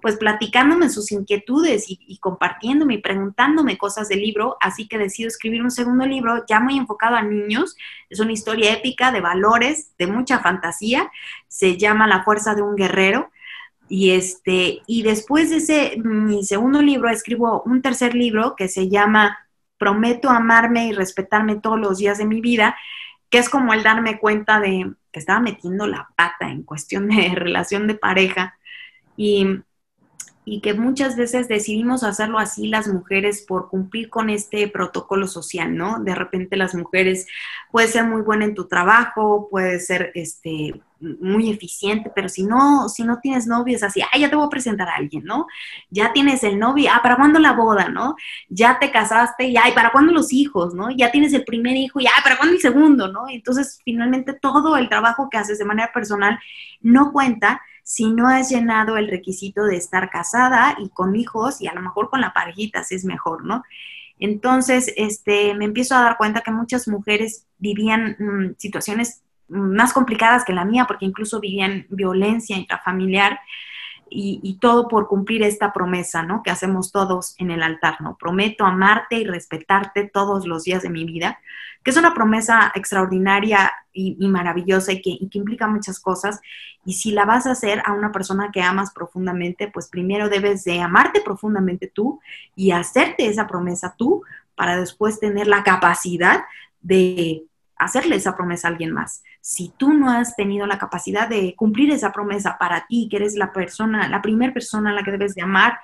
pues 0.00 0.16
platicándome 0.16 0.88
sus 0.90 1.10
inquietudes 1.10 1.86
y, 1.88 2.18
compartiéndome 2.18 2.94
y 2.94 2.98
preguntándome 2.98 3.78
cosas 3.78 4.08
del 4.08 4.20
libro, 4.20 4.56
así 4.60 4.86
que 4.86 4.98
decido 4.98 5.28
escribir 5.28 5.62
un 5.62 5.70
segundo 5.70 6.06
libro 6.06 6.44
ya 6.48 6.60
muy 6.60 6.76
enfocado 6.76 7.16
a 7.16 7.22
niños, 7.22 7.76
es 8.08 8.20
una 8.20 8.32
historia 8.32 8.72
épica 8.72 9.10
de 9.10 9.20
valores, 9.20 9.92
de 9.98 10.06
mucha 10.06 10.38
fantasía, 10.38 11.10
se 11.48 11.76
llama 11.76 12.06
La 12.06 12.22
fuerza 12.22 12.54
de 12.54 12.62
un 12.62 12.76
guerrero, 12.76 13.30
y 13.88 14.10
este, 14.10 14.82
y 14.86 15.02
después 15.02 15.50
de 15.50 15.56
ese, 15.56 15.96
mi 16.04 16.44
segundo 16.44 16.82
libro, 16.82 17.08
escribo 17.08 17.62
un 17.64 17.80
tercer 17.80 18.14
libro 18.14 18.54
que 18.54 18.68
se 18.68 18.88
llama 18.88 19.38
Prometo 19.78 20.28
amarme 20.28 20.88
y 20.88 20.92
respetarme 20.92 21.56
todos 21.56 21.78
los 21.78 21.98
días 21.98 22.18
de 22.18 22.26
mi 22.26 22.40
vida, 22.40 22.76
que 23.30 23.38
es 23.38 23.48
como 23.48 23.72
el 23.72 23.82
darme 23.82 24.18
cuenta 24.18 24.60
de 24.60 24.92
que 25.10 25.20
estaba 25.20 25.40
metiendo 25.40 25.86
la 25.86 26.08
pata 26.16 26.50
en 26.50 26.62
cuestión 26.64 27.08
de 27.08 27.30
relación 27.34 27.86
de 27.86 27.94
pareja. 27.94 28.58
Y 29.16 29.60
y 30.50 30.60
que 30.60 30.72
muchas 30.72 31.16
veces 31.16 31.46
decidimos 31.46 32.02
hacerlo 32.02 32.38
así 32.38 32.68
las 32.68 32.88
mujeres 32.88 33.44
por 33.46 33.68
cumplir 33.68 34.08
con 34.08 34.30
este 34.30 34.66
protocolo 34.68 35.26
social, 35.26 35.76
¿no? 35.76 36.00
De 36.00 36.14
repente 36.14 36.56
las 36.56 36.74
mujeres 36.74 37.26
puede 37.70 37.88
ser 37.88 38.04
muy 38.04 38.22
buena 38.22 38.46
en 38.46 38.54
tu 38.54 38.66
trabajo, 38.66 39.48
puede 39.50 39.78
ser 39.78 40.10
este 40.14 40.80
muy 41.00 41.50
eficiente, 41.50 42.10
pero 42.12 42.28
si 42.28 42.42
no, 42.42 42.88
si 42.88 43.04
no 43.04 43.20
tienes 43.20 43.46
novio 43.46 43.76
es 43.76 43.82
así, 43.84 44.00
ah, 44.02 44.18
ya 44.18 44.28
te 44.28 44.34
voy 44.34 44.46
a 44.46 44.50
presentar 44.50 44.88
a 44.88 44.96
alguien, 44.96 45.22
¿no? 45.24 45.46
Ya 45.90 46.12
tienes 46.12 46.42
el 46.42 46.58
novio, 46.58 46.90
ah, 46.92 47.00
¿para 47.02 47.16
cuándo 47.16 47.38
la 47.38 47.52
boda, 47.52 47.88
no? 47.88 48.16
Ya 48.48 48.78
te 48.80 48.90
casaste, 48.90 49.52
ya, 49.52 49.68
¿y 49.68 49.72
para 49.72 49.92
cuándo 49.92 50.12
los 50.12 50.32
hijos, 50.32 50.74
no? 50.74 50.90
Ya 50.90 51.12
tienes 51.12 51.32
el 51.34 51.44
primer 51.44 51.76
hijo, 51.76 52.00
ya, 52.00 52.10
¿para 52.24 52.36
cuándo 52.36 52.54
el 52.54 52.60
segundo, 52.60 53.12
no? 53.12 53.28
Entonces, 53.28 53.80
finalmente 53.84 54.32
todo 54.32 54.76
el 54.76 54.88
trabajo 54.88 55.28
que 55.30 55.38
haces 55.38 55.58
de 55.58 55.64
manera 55.64 55.92
personal 55.92 56.38
no 56.80 57.12
cuenta 57.12 57.60
si 57.88 58.12
no 58.12 58.28
has 58.28 58.50
llenado 58.50 58.98
el 58.98 59.08
requisito 59.08 59.64
de 59.64 59.78
estar 59.78 60.10
casada 60.10 60.76
y 60.78 60.90
con 60.90 61.16
hijos 61.16 61.62
y 61.62 61.68
a 61.68 61.72
lo 61.72 61.80
mejor 61.80 62.10
con 62.10 62.20
la 62.20 62.34
parejita, 62.34 62.84
si 62.84 62.94
es 62.94 63.06
mejor, 63.06 63.46
¿no? 63.46 63.64
Entonces, 64.18 64.92
este, 64.98 65.54
me 65.54 65.64
empiezo 65.64 65.94
a 65.94 66.02
dar 66.02 66.18
cuenta 66.18 66.42
que 66.42 66.50
muchas 66.50 66.86
mujeres 66.86 67.46
vivían 67.56 68.14
mm, 68.18 68.56
situaciones 68.58 69.22
más 69.48 69.94
complicadas 69.94 70.44
que 70.44 70.52
la 70.52 70.66
mía, 70.66 70.84
porque 70.86 71.06
incluso 71.06 71.40
vivían 71.40 71.86
violencia 71.88 72.58
intrafamiliar 72.58 73.40
y, 74.10 74.58
todo 74.60 74.88
por 74.88 75.08
cumplir 75.08 75.42
esta 75.42 75.72
promesa, 75.72 76.22
¿no? 76.22 76.42
Que 76.42 76.50
hacemos 76.50 76.92
todos 76.92 77.34
en 77.38 77.50
el 77.50 77.62
altar, 77.62 78.00
¿no? 78.00 78.16
Prometo 78.16 78.64
amarte 78.64 79.16
y 79.16 79.24
respetarte 79.24 80.10
todos 80.12 80.46
los 80.46 80.64
días 80.64 80.82
de 80.82 80.90
mi 80.90 81.04
vida, 81.04 81.38
que 81.82 81.90
es 81.90 81.96
una 81.96 82.14
promesa 82.14 82.72
extraordinaria 82.74 83.72
y, 83.92 84.16
maravillosa 84.28 84.92
y 84.92 85.02
que, 85.02 85.18
implica 85.20 85.66
muchas 85.66 86.00
cosas. 86.00 86.40
Y 86.84 86.94
si 86.94 87.10
la 87.10 87.24
vas 87.24 87.46
a 87.46 87.52
hacer 87.52 87.82
a 87.84 87.92
una 87.92 88.12
persona 88.12 88.50
que 88.52 88.62
amas 88.62 88.92
profundamente, 88.92 89.68
pues 89.68 89.88
primero 89.88 90.28
debes 90.28 90.64
de 90.64 90.80
amarte 90.80 91.20
profundamente 91.20 91.86
tú 91.86 92.20
y 92.56 92.70
hacerte 92.70 93.26
esa 93.26 93.46
promesa 93.46 93.94
tú 93.96 94.22
para 94.54 94.78
después 94.78 95.20
tener 95.20 95.46
la 95.46 95.62
capacidad 95.62 96.44
de 96.80 97.47
hacerle 97.78 98.16
esa 98.16 98.36
promesa 98.36 98.68
a 98.68 98.70
alguien 98.72 98.92
más. 98.92 99.22
Si 99.40 99.72
tú 99.76 99.92
no 99.92 100.10
has 100.10 100.36
tenido 100.36 100.66
la 100.66 100.78
capacidad 100.78 101.28
de 101.28 101.54
cumplir 101.56 101.90
esa 101.90 102.12
promesa 102.12 102.56
para 102.58 102.86
ti, 102.86 103.08
que 103.10 103.16
eres 103.16 103.36
la 103.36 103.52
persona, 103.52 104.08
la 104.08 104.22
primera 104.22 104.52
persona 104.52 104.90
a 104.90 104.92
la 104.92 105.02
que 105.02 105.12
debes 105.12 105.34
de 105.34 105.42
amar 105.42 105.78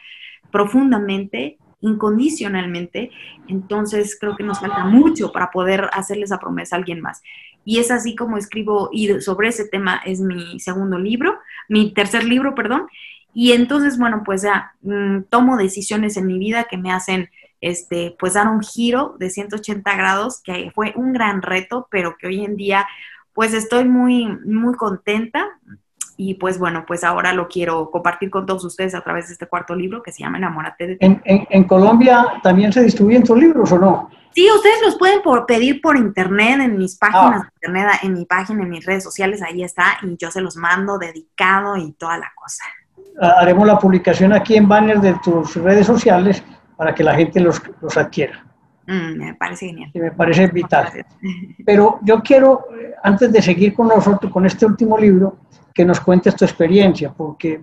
profundamente, 0.50 1.59
incondicionalmente, 1.80 3.11
entonces 3.46 4.16
creo 4.18 4.37
que 4.37 4.42
nos 4.42 4.61
falta 4.61 4.85
mucho 4.85 5.33
para 5.33 5.50
poder 5.50 5.88
hacerle 5.92 6.24
esa 6.24 6.38
promesa 6.38 6.76
a 6.76 6.78
alguien 6.78 7.00
más. 7.00 7.22
Y 7.64 7.78
es 7.78 7.90
así 7.90 8.14
como 8.14 8.37
escribo, 8.37 8.90
y 8.92 9.20
sobre 9.20 9.48
ese 9.48 9.68
tema 9.68 10.00
es 10.04 10.20
mi 10.20 10.61
segundo 10.61 10.98
libro, 10.98 11.38
mi 11.68 11.92
tercer 11.92 12.24
libro, 12.24 12.54
perdón. 12.54 12.87
Y 13.33 13.52
entonces, 13.52 13.98
bueno, 13.98 14.22
pues 14.24 14.42
ya 14.42 14.72
mm, 14.83 15.24
tomo 15.30 15.57
decisiones 15.57 16.16
en 16.16 16.26
mi 16.26 16.38
vida 16.38 16.64
que 16.64 16.78
me 16.78 16.92
hacen 16.92 17.30
este, 17.64 18.14
pues 18.18 18.35
dar 18.35 18.46
un 18.48 18.61
giro 18.61 19.16
de 19.18 19.31
180 19.31 19.96
grados, 19.96 20.42
que 20.42 20.70
fue 20.74 20.92
un 20.96 21.14
gran 21.14 21.40
reto, 21.40 21.88
pero 21.90 22.16
que 22.18 22.27
hoy 22.27 22.44
en 22.44 22.57
día 22.57 22.87
pues 23.33 23.55
estoy 23.55 23.87
muy, 23.87 24.27
muy 24.44 24.74
contenta 24.74 25.48
y 26.18 26.35
pues 26.35 26.59
bueno, 26.59 26.85
pues 26.87 27.05
ahora 27.05 27.33
lo 27.33 27.48
quiero 27.48 27.90
compartir 27.90 28.29
con 28.29 28.44
todos 28.44 28.64
ustedes 28.66 28.94
a 28.94 29.00
través 29.00 29.29
de 29.29 29.33
este 29.33 29.46
cuarto 29.46 29.74
libro 29.74 30.03
que 30.03 30.12
se 30.12 30.22
llama 30.22 30.37
Enamórate 30.37 30.87
de 30.87 30.96
ti. 30.96 31.20
¿En, 31.24 31.64
Colombia 31.64 32.35
también 32.42 32.70
se 32.70 32.83
distribuyen 32.83 33.24
tus 33.24 33.38
libros 33.38 33.72
o 33.72 33.79
no? 33.79 34.11
Sí, 34.35 34.46
ustedes 34.55 34.83
los 34.85 34.96
pueden 34.96 35.22
por, 35.22 35.46
pedir 35.46 35.81
por 35.81 35.96
internet, 35.96 36.61
en 36.61 36.77
mis 36.77 36.96
páginas 36.96 37.44
ah. 37.44 37.50
de 37.50 37.66
internet, 37.66 38.00
en 38.03 38.12
mi 38.12 38.27
página, 38.27 38.62
en 38.62 38.68
mis 38.68 38.85
redes 38.85 39.03
sociales, 39.03 39.40
ahí 39.40 39.64
está, 39.64 39.96
y 40.03 40.16
yo 40.18 40.31
se 40.31 40.42
los 40.42 40.57
mando 40.57 40.98
dedicado 40.98 41.79
y 41.79 41.92
toda 41.92 42.18
la 42.18 42.31
cosa. 42.35 42.64
Haremos 43.38 43.66
la 43.66 43.79
publicación 43.79 44.35
aquí 44.35 44.57
en 44.57 44.68
banner 44.68 45.00
de 45.00 45.14
tus 45.24 45.57
redes 45.57 45.87
sociales 45.87 46.42
para 46.76 46.94
que 46.94 47.04
la 47.04 47.14
gente 47.14 47.40
los, 47.40 47.60
los 47.80 47.96
adquiera. 47.96 48.44
Mm, 48.87 49.16
me 49.16 49.34
parece 49.34 49.66
genial. 49.66 49.90
me 49.94 50.12
parece 50.12 50.46
vital. 50.48 50.92
Pero 51.66 51.98
yo 52.02 52.20
quiero, 52.22 52.66
eh, 52.78 52.94
antes 53.02 53.32
de 53.32 53.40
seguir 53.40 53.74
con 53.74 53.88
nosotros, 53.88 54.30
con 54.32 54.44
este 54.44 54.66
último 54.66 54.98
libro, 54.98 55.38
que 55.72 55.84
nos 55.84 56.00
cuentes 56.00 56.37
tu 56.37 56.44
experiencia, 56.44 57.12
porque 57.12 57.62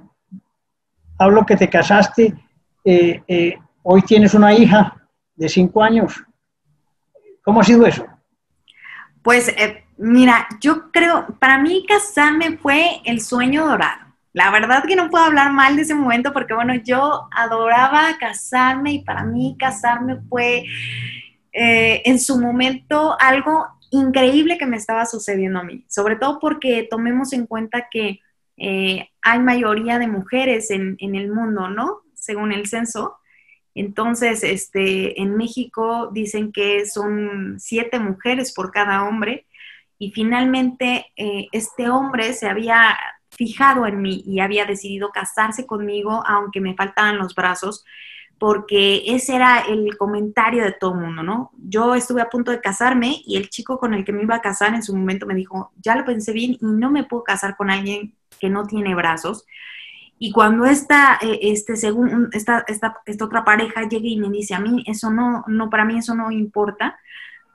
hablo 1.17 1.45
que 1.45 1.55
te 1.55 1.69
casaste, 1.69 2.33
eh, 2.83 3.21
eh, 3.27 3.57
hoy 3.83 4.01
tienes 4.01 4.33
una 4.33 4.53
hija 4.53 5.07
de 5.35 5.47
cinco 5.47 5.83
años. 5.83 6.23
¿Cómo 7.43 7.61
ha 7.61 7.63
sido 7.63 7.85
eso? 7.85 8.05
Pues 9.21 9.53
mira, 9.97 10.47
yo 10.59 10.91
creo, 10.91 11.27
para 11.39 11.59
mí 11.59 11.85
casarme 11.87 12.57
fue 12.57 13.01
el 13.05 13.21
sueño 13.21 13.67
dorado. 13.67 14.10
La 14.33 14.49
verdad 14.49 14.85
que 14.85 14.95
no 14.95 15.09
puedo 15.09 15.25
hablar 15.25 15.51
mal 15.51 15.75
de 15.75 15.81
ese 15.81 15.93
momento 15.93 16.31
porque, 16.31 16.53
bueno, 16.53 16.73
yo 16.75 17.27
adoraba 17.31 18.17
casarme 18.17 18.93
y 18.93 19.03
para 19.03 19.23
mí 19.23 19.57
casarme 19.59 20.17
fue 20.29 20.65
eh, 21.51 22.01
en 22.05 22.19
su 22.19 22.39
momento 22.39 23.17
algo 23.19 23.67
increíble 23.89 24.57
que 24.57 24.65
me 24.65 24.77
estaba 24.77 25.05
sucediendo 25.05 25.59
a 25.59 25.63
mí, 25.63 25.83
sobre 25.89 26.15
todo 26.15 26.39
porque 26.39 26.87
tomemos 26.89 27.33
en 27.33 27.45
cuenta 27.45 27.87
que 27.91 28.21
eh, 28.55 29.09
hay 29.21 29.39
mayoría 29.39 29.99
de 29.99 30.07
mujeres 30.07 30.71
en, 30.71 30.95
en, 30.99 31.15
el 31.15 31.29
mundo, 31.31 31.67
¿no? 31.67 32.01
Según 32.13 32.53
el 32.53 32.67
censo. 32.67 33.17
Entonces, 33.75 34.43
este, 34.43 35.21
en 35.21 35.35
México 35.35 36.09
dicen 36.13 36.51
que 36.51 36.85
son 36.85 37.55
siete 37.59 37.99
mujeres 37.99 38.53
por 38.53 38.71
cada 38.71 39.03
hombre 39.03 39.45
y 39.97 40.11
finalmente 40.11 41.07
eh, 41.15 41.47
este 41.51 41.89
hombre 41.89 42.33
se 42.33 42.47
había 42.47 42.97
fijado 43.41 43.87
en 43.87 43.99
mí 44.03 44.21
y 44.23 44.39
había 44.39 44.65
decidido 44.65 45.09
casarse 45.09 45.65
conmigo 45.65 46.23
aunque 46.27 46.61
me 46.61 46.75
faltaban 46.75 47.17
los 47.17 47.33
brazos 47.33 47.83
porque 48.37 49.01
ese 49.07 49.35
era 49.35 49.61
el 49.61 49.97
comentario 49.97 50.63
de 50.63 50.73
todo 50.73 50.93
mundo, 50.93 51.23
¿no? 51.23 51.51
Yo 51.57 51.95
estuve 51.95 52.21
a 52.21 52.29
punto 52.29 52.51
de 52.51 52.61
casarme 52.61 53.21
y 53.25 53.35
el 53.37 53.49
chico 53.49 53.79
con 53.79 53.95
el 53.95 54.05
que 54.05 54.13
me 54.13 54.21
iba 54.21 54.35
a 54.35 54.41
casar 54.41 54.75
en 54.75 54.83
su 54.83 54.95
momento 54.95 55.25
me 55.25 55.33
dijo, 55.33 55.71
ya 55.81 55.95
lo 55.95 56.05
pensé 56.05 56.33
bien 56.33 56.51
y 56.53 56.59
no 56.61 56.91
me 56.91 57.03
puedo 57.03 57.23
casar 57.23 57.55
con 57.57 57.71
alguien 57.71 58.15
que 58.39 58.49
no 58.49 58.67
tiene 58.67 58.93
brazos. 58.93 59.45
Y 60.19 60.31
cuando 60.31 60.65
esta, 60.65 61.17
eh, 61.19 61.39
este, 61.41 61.77
según, 61.77 62.29
esta, 62.33 62.63
esta, 62.67 62.97
esta 63.07 63.25
otra 63.25 63.43
pareja 63.43 63.87
llega 63.87 64.07
y 64.07 64.17
me 64.17 64.29
dice, 64.29 64.53
a 64.53 64.59
mí 64.59 64.83
eso 64.85 65.09
no, 65.09 65.43
no, 65.47 65.71
para 65.71 65.85
mí 65.85 65.97
eso 65.97 66.13
no 66.13 66.29
importa, 66.31 66.99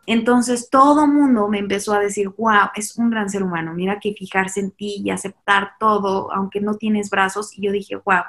entonces 0.07 0.71
todo 0.71 1.07
mundo 1.07 1.49
me 1.49 1.59
empezó 1.59 1.93
a 1.93 2.01
decir, 2.01 2.29
wow, 2.31 2.71
es 2.75 2.97
un 2.97 3.11
gran 3.11 3.29
ser 3.29 3.43
humano, 3.43 3.75
mira 3.75 3.99
que 4.01 4.15
fijarse 4.15 4.61
en 4.61 4.71
ti 4.71 5.03
y 5.05 5.11
aceptar 5.11 5.73
todo, 5.79 6.33
aunque 6.33 6.61
no 6.61 6.75
tienes 6.75 7.11
brazos. 7.11 7.57
Y 7.57 7.63
yo 7.63 7.73
dije, 7.73 7.97
wow, 7.97 8.23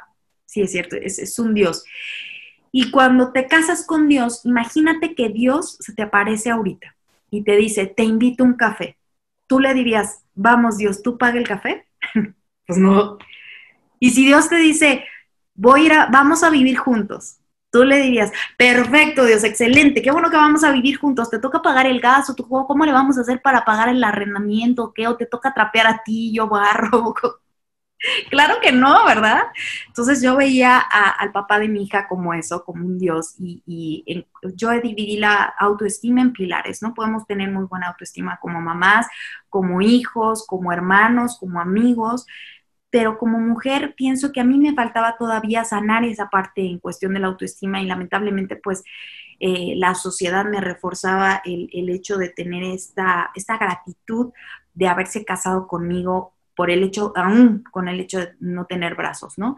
sí 0.46 0.62
es 0.62 0.72
cierto, 0.72 0.96
es, 0.96 1.38
un 1.40 1.54
Dios. 1.54 1.84
Y 2.72 2.92
cuando 2.92 3.32
te 3.32 3.48
casas 3.48 3.86
con 3.86 4.08
Dios, 4.08 4.42
imagínate 4.44 5.16
que 5.16 5.30
Dios 5.30 5.78
se 5.80 5.94
te 5.94 6.02
aparece 6.02 6.50
ahorita 6.50 6.96
y 7.30 7.44
te 7.44 7.56
dice, 7.56 7.86
te 7.86 8.04
invito 8.04 8.44
a 8.44 8.48
un 8.48 8.54
café. 8.54 8.98
Tú 9.46 9.60
le 9.60 9.74
dirías, 9.74 10.24
vamos 10.36 10.78
Dios, 10.78 11.04
¿tú 11.04 11.18
paga 11.18 11.38
el 11.38 11.48
café? 11.48 11.88
pues 12.66 12.80
no, 12.80 13.18
y 14.00 14.12
si 14.12 14.26
Dios 14.26 14.50
te 14.50 14.58
dice, 14.58 15.06
voy 15.56 15.82
a 15.82 15.86
ir 15.86 15.94
a, 15.94 16.06
vamos 16.08 16.44
a 16.44 16.50
vivir 16.50 16.78
juntos, 16.78 17.38
tú 17.78 17.84
le 17.84 17.98
dirías, 17.98 18.32
perfecto, 18.58 19.24
Dios, 19.24 19.44
excelente, 19.44 20.02
qué 20.02 20.10
bueno 20.10 20.32
que 20.32 20.36
vamos 20.36 20.64
a 20.64 20.72
vivir 20.72 20.98
juntos, 20.98 21.30
te 21.30 21.38
toca 21.38 21.62
pagar 21.62 21.86
el 21.86 22.00
gas 22.00 22.28
o 22.28 22.34
tú, 22.34 22.48
cómo 22.48 22.86
le 22.86 22.92
vamos 22.92 23.20
a 23.20 23.22
hacer 23.22 23.40
para 23.44 23.66
pagar 23.66 23.90
el 23.90 24.04
arrendamiento, 24.04 24.94
qué, 24.96 25.08
o 25.08 25.16
te 25.16 25.28
toca 25.28 25.54
trapear 25.54 25.86
a 25.86 26.02
ti, 26.04 26.34
yo 26.34 26.48
barro. 26.48 27.14
claro 28.32 28.56
que 28.64 28.72
no, 28.72 29.06
¿verdad? 29.06 29.44
Entonces 29.86 30.24
yo 30.24 30.36
veía 30.38 30.80
al 30.80 31.32
papá 31.32 31.60
de 31.60 31.68
mi 31.68 31.84
hija 31.84 32.08
como 32.08 32.34
eso, 32.34 32.64
como 32.66 32.84
un 32.84 32.98
Dios, 32.98 33.36
y, 33.38 34.26
yo 34.56 34.72
dividí 34.72 35.18
la 35.18 35.54
autoestima 35.60 36.22
en 36.22 36.34
pilares, 36.34 36.82
¿no? 36.82 36.96
Podemos 36.96 37.28
tener 37.28 37.52
muy 37.52 37.66
buena 37.66 37.90
autoestima 37.90 38.40
como 38.42 38.60
mamás, 38.60 39.06
como 39.50 39.82
hijos, 39.82 40.48
como 40.48 40.74
hermanos, 40.74 41.38
como 41.40 41.62
amigos, 41.62 42.26
pero 42.90 43.18
como 43.18 43.40
mujer 43.40 43.94
pienso 43.96 44.32
que 44.32 44.40
a 44.40 44.46
mí 44.46 44.58
me 44.58 44.74
faltaba 44.74 45.18
todavía 45.18 45.66
sanar 45.66 46.04
esa 46.06 46.30
parte 46.30 46.62
en 46.62 46.80
cuestión 46.80 47.14
de 47.14 47.20
la 47.20 47.28
autoestima 47.28 47.82
y 47.82 47.86
lamentablemente 47.86 48.56
pues 48.56 48.84
eh, 49.40 49.74
la 49.76 49.94
sociedad 49.94 50.46
me 50.46 50.62
reforzaba 50.62 51.42
el, 51.46 51.70
el, 51.72 51.90
hecho 51.90 52.18
de 52.18 52.30
tener 52.30 52.64
esta, 52.64 53.32
esta 53.36 53.58
gratitud 53.58 54.32
de 54.74 54.88
haberse 54.88 55.26
casado 55.26 55.68
conmigo 55.68 56.34
por 56.56 56.72
el 56.72 56.84
hecho, 56.84 57.14
aún 57.16 57.64
con 57.72 57.88
el 57.88 58.00
hecho 58.00 58.20
de 58.20 58.34
no 58.40 58.66
tener 58.66 58.96
brazos, 58.96 59.38
¿no? 59.38 59.58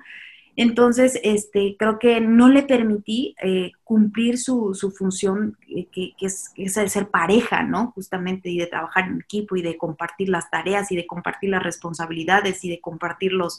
Entonces, 0.61 1.17
este, 1.23 1.77
creo 1.79 1.99
que 1.99 2.19
no 2.19 2.49
le 2.49 2.63
permití 2.63 3.33
eh, 3.41 3.71
cumplir 3.85 4.37
su, 4.37 4.73
función, 4.93 5.57
eh, 5.69 5.87
que, 5.89 6.11
es, 6.19 6.51
el 6.57 6.89
ser 6.89 7.07
pareja, 7.07 7.63
¿no? 7.63 7.93
Justamente, 7.95 8.49
y 8.49 8.57
de 8.57 8.67
trabajar 8.67 9.07
en 9.07 9.21
equipo 9.21 9.55
y 9.55 9.61
de 9.61 9.77
compartir 9.77 10.27
las 10.27 10.51
tareas 10.51 10.91
y 10.91 10.97
de 10.97 11.07
compartir 11.07 11.51
las 11.51 11.63
responsabilidades 11.63 12.65
y 12.65 12.69
de 12.69 12.81
compartir 12.81 13.31
los, 13.31 13.57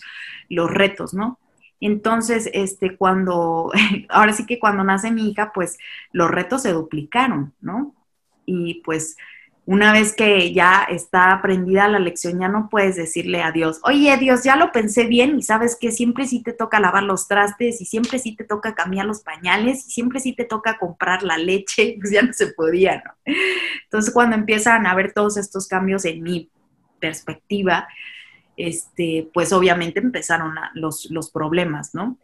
los 0.51 0.71
retos, 0.71 1.15
¿no? 1.15 1.39
Entonces, 1.81 2.51
este, 2.53 2.99
cuando, 2.99 3.73
ahora 4.11 4.35
sí 4.35 4.45
que 4.45 4.59
cuando 4.59 4.85
nace 4.85 5.11
mi 5.11 5.31
hija, 5.31 5.53
pues 5.55 5.79
los 6.13 6.31
retos 6.31 6.61
se 6.61 6.75
duplicaron, 6.75 7.55
¿no? 7.63 7.95
Y 8.45 8.83
pues 8.83 9.17
una 9.66 9.92
vez 9.92 10.14
que 10.14 10.53
ya 10.53 10.87
está 10.88 11.33
aprendida 11.33 11.87
la 11.87 11.99
lección, 11.99 12.40
ya 12.40 12.49
no 12.49 12.68
puedes 12.68 12.96
decirle 12.96 13.42
a 13.42 13.53
Dios, 13.53 13.79
oye 13.85 14.16
Dios, 14.16 14.42
ya 14.42 14.57
lo 14.57 14.73
pensé 14.73 15.05
bien 15.05 15.38
y 15.38 15.42
sabes 15.42 15.77
que 15.77 15.92
siempre 15.92 16.27
sí 16.27 16.42
te 16.42 16.53
toca 16.53 16.81
lavar 16.81 17.03
los 17.03 17.29
trastes 17.29 17.81
y 17.81 17.85
siempre 17.85 18.18
sí 18.18 18.35
te 18.35 18.44
toca 18.44 18.75
cambiar 18.75 19.07
los 19.07 19.20
pañales 19.20 19.87
y 19.87 19.90
siempre 19.90 20.18
sí 20.18 20.33
te 20.33 20.44
toca 20.44 20.79
comprar 20.79 21.23
la 21.23 21.37
leche, 21.38 21.96
pues 22.01 22.11
ya 22.11 22.23
no 22.23 22.33
se 22.33 22.49
podía, 22.49 23.03
¿no? 23.05 23.35
Entonces 23.85 24.12
cuando 24.12 24.35
empiezan 24.37 24.87
a 24.87 24.94
ver 24.94 25.12
todos 25.12 25.37
estos 25.37 25.68
cambios 25.68 26.05
en 26.05 26.23
mi 26.23 26.51
perspectiva, 26.99 27.87
este, 28.57 29.31
pues 29.33 29.53
obviamente 29.53 30.01
empezaron 30.01 30.55
los, 30.75 31.11
los 31.11 31.31
problemas, 31.31 31.94
¿no? 31.94 32.18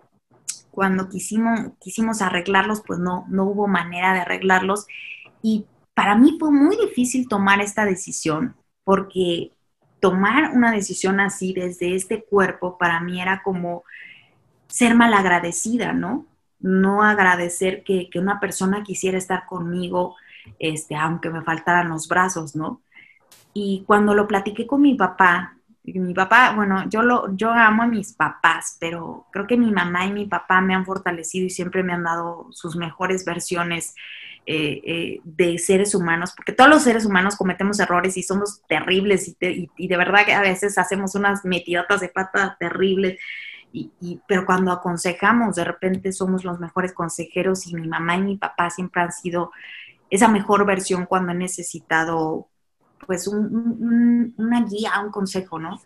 Cuando 0.70 1.08
quisimos, 1.08 1.72
quisimos 1.80 2.22
arreglarlos, 2.22 2.82
pues 2.86 2.98
no, 2.98 3.24
no 3.28 3.44
hubo 3.44 3.68
manera 3.68 4.12
de 4.12 4.20
arreglarlos 4.20 4.86
y 5.42 5.64
para 5.96 6.14
mí 6.14 6.36
fue 6.38 6.52
muy 6.52 6.76
difícil 6.76 7.26
tomar 7.26 7.62
esta 7.62 7.86
decisión 7.86 8.54
porque 8.84 9.52
tomar 9.98 10.50
una 10.52 10.70
decisión 10.70 11.20
así 11.20 11.54
desde 11.54 11.94
este 11.94 12.22
cuerpo 12.22 12.76
para 12.76 13.00
mí 13.00 13.18
era 13.18 13.42
como 13.42 13.82
ser 14.68 14.94
malagradecida, 14.94 15.94
¿no? 15.94 16.26
No 16.60 17.02
agradecer 17.02 17.82
que, 17.82 18.10
una 18.16 18.40
persona 18.40 18.82
quisiera 18.82 19.16
estar 19.16 19.46
conmigo, 19.46 20.16
este, 20.58 20.96
aunque 20.96 21.30
me 21.30 21.40
faltaran 21.40 21.88
los 21.88 22.08
brazos, 22.08 22.54
¿no? 22.54 22.82
Y 23.54 23.82
cuando 23.86 24.12
lo 24.12 24.28
platiqué 24.28 24.66
con 24.66 24.82
mi 24.82 24.96
papá, 24.96 25.56
mi 25.82 26.12
papá, 26.12 26.52
bueno, 26.54 26.90
yo, 26.90 27.00
lo, 27.00 27.34
yo 27.34 27.52
amo 27.52 27.84
a 27.84 27.86
mis 27.86 28.12
papás, 28.12 28.76
pero 28.78 29.28
creo 29.32 29.46
que 29.46 29.56
mi 29.56 29.72
mamá 29.72 30.04
y 30.04 30.12
mi 30.12 30.26
papá 30.26 30.60
me 30.60 30.74
han 30.74 30.84
fortalecido 30.84 31.46
y 31.46 31.50
siempre 31.50 31.82
me 31.82 31.94
han 31.94 32.04
dado 32.04 32.48
sus 32.50 32.76
mejores 32.76 33.24
versiones 33.24 33.94
eh, 34.46 34.80
eh, 34.84 35.20
de 35.24 35.58
seres 35.58 35.94
humanos, 35.94 36.32
porque 36.36 36.52
todos 36.52 36.70
los 36.70 36.82
seres 36.82 37.04
humanos 37.04 37.34
cometemos 37.34 37.80
errores 37.80 38.16
y 38.16 38.22
somos 38.22 38.62
terribles 38.68 39.34
y, 39.40 39.88
de 39.88 39.96
verdad 39.96 40.24
que 40.24 40.34
a 40.34 40.40
veces 40.40 40.78
hacemos 40.78 41.16
unas 41.16 41.44
metidotas 41.44 42.00
de 42.00 42.08
pata 42.08 42.56
terribles, 42.58 43.18
y, 43.72 44.20
pero 44.26 44.46
cuando 44.46 44.70
aconsejamos, 44.70 45.56
de 45.56 45.64
repente 45.64 46.12
somos 46.12 46.44
los 46.44 46.60
mejores 46.60 46.92
consejeros 46.92 47.66
y 47.66 47.74
mi 47.74 47.88
mamá 47.88 48.16
y 48.16 48.22
mi 48.22 48.36
papá 48.36 48.70
siempre 48.70 49.02
han 49.02 49.12
sido 49.12 49.50
esa 50.10 50.28
mejor 50.28 50.64
versión 50.64 51.06
cuando 51.06 51.32
he 51.32 51.34
necesitado 51.34 52.48
pues 53.06 53.26
una 53.28 54.64
guía, 54.64 55.00
un 55.04 55.10
consejo, 55.10 55.58
¿no? 55.58 55.80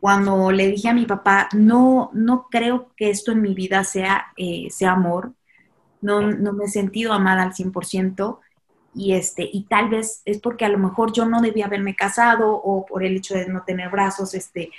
Cuando 0.00 0.50
le 0.50 0.68
dije 0.68 0.88
a 0.88 0.94
mi 0.94 1.06
papá, 1.06 1.48
no, 1.52 2.10
no 2.12 2.46
creo 2.50 2.92
que 2.96 3.10
esto 3.10 3.32
en 3.32 3.42
mi 3.42 3.54
vida 3.54 3.84
sea, 3.84 4.28
eh, 4.36 4.68
sea 4.70 4.92
amor, 4.92 5.34
no, 6.00 6.20
no 6.22 6.52
me 6.52 6.64
he 6.64 6.68
sentido 6.68 7.12
amada 7.12 7.42
al 7.42 7.54
100% 7.54 8.38
y, 8.94 9.14
este, 9.14 9.48
y 9.52 9.64
tal 9.64 9.90
vez 9.90 10.22
es 10.24 10.40
porque 10.40 10.64
a 10.64 10.68
lo 10.68 10.78
mejor 10.78 11.12
yo 11.12 11.24
no 11.24 11.40
debía 11.40 11.66
haberme 11.66 11.94
casado 11.94 12.50
o 12.50 12.84
por 12.86 13.04
el 13.04 13.16
hecho 13.16 13.34
de 13.34 13.46
no 13.46 13.62
tener 13.62 13.90
brazos, 13.90 14.34
este, 14.34 14.70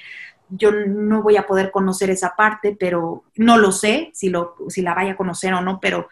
yo 0.49 0.71
no 0.71 1.21
voy 1.21 1.37
a 1.37 1.45
poder 1.45 1.71
conocer 1.71 2.09
esa 2.09 2.35
parte, 2.35 2.75
pero 2.77 3.23
no 3.35 3.57
lo 3.57 3.71
sé 3.71 4.11
si, 4.13 4.29
lo, 4.29 4.55
si 4.67 4.81
la 4.81 4.93
vaya 4.93 5.11
a 5.11 5.17
conocer 5.17 5.53
o 5.53 5.61
no, 5.61 5.79
pero, 5.79 6.09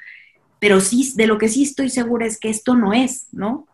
pero 0.59 0.79
sí, 0.79 1.13
de 1.15 1.27
lo 1.27 1.37
que 1.37 1.49
sí 1.49 1.63
estoy 1.63 1.89
segura 1.89 2.25
es 2.25 2.39
que 2.39 2.49
esto 2.49 2.75
no 2.75 2.93
es, 2.93 3.27
¿no? 3.31 3.67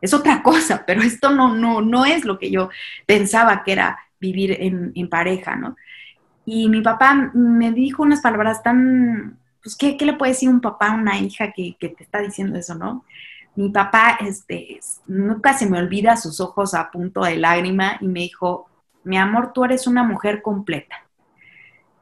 Es 0.00 0.14
otra 0.14 0.42
cosa, 0.44 0.84
pero 0.86 1.02
esto 1.02 1.30
no, 1.30 1.54
no, 1.54 1.80
no 1.80 2.04
es 2.04 2.24
lo 2.24 2.38
que 2.38 2.50
yo 2.50 2.70
pensaba 3.06 3.64
que 3.64 3.72
era 3.72 3.98
vivir 4.20 4.56
en, 4.60 4.92
en 4.94 5.08
pareja, 5.08 5.56
¿no? 5.56 5.76
Y 6.44 6.68
mi 6.68 6.82
papá 6.82 7.14
me 7.34 7.72
dijo 7.72 8.02
unas 8.02 8.20
palabras 8.20 8.62
tan, 8.62 9.39
pues, 9.62 9.76
¿qué, 9.76 9.96
le 10.00 10.14
puede 10.14 10.32
decir 10.32 10.48
un 10.48 10.60
papá 10.60 10.88
a 10.88 10.96
una 10.96 11.18
hija 11.18 11.52
que, 11.52 11.76
te 11.78 11.94
está 11.98 12.20
diciendo 12.20 12.58
eso, 12.58 12.74
no? 12.74 13.04
Mi 13.56 13.68
papá, 13.70 14.18
este, 14.20 14.80
nunca 15.06 15.52
se 15.54 15.68
me 15.68 15.78
olvida 15.78 16.16
sus 16.16 16.40
ojos 16.40 16.74
a 16.74 16.90
punto 16.90 17.22
de 17.22 17.36
lágrima 17.36 17.98
y 18.00 18.06
me 18.06 18.20
dijo, 18.20 18.68
mi 19.04 19.18
amor, 19.18 19.52
tú 19.52 19.64
eres 19.64 19.86
una 19.86 20.02
mujer 20.02 20.40
completa. 20.42 21.04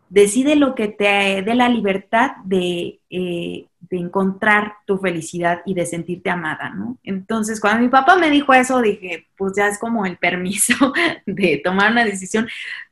Decide 0.08 0.56
lo 0.56 0.74
que 0.74 0.88
te 0.88 1.42
dé 1.42 1.54
la 1.54 1.68
libertad 1.68 2.32
de, 2.44 3.00
eh, 3.10 3.66
de 3.80 3.98
encontrar 3.98 4.74
tu 4.86 4.98
felicidad 4.98 5.60
y 5.66 5.74
de 5.74 5.86
sentirte 5.86 6.30
amada, 6.30 6.70
¿no? 6.70 6.98
Entonces, 7.02 7.60
cuando 7.60 7.82
mi 7.82 7.88
papá 7.88 8.16
me 8.16 8.30
dijo 8.30 8.52
eso, 8.54 8.80
dije, 8.80 9.26
pues 9.36 9.52
ya 9.56 9.68
es 9.68 9.78
como 9.78 10.06
el 10.06 10.16
permiso 10.16 10.74
de 11.26 11.60
tomar 11.62 11.92
una 11.92 12.04
decisión. 12.04 12.48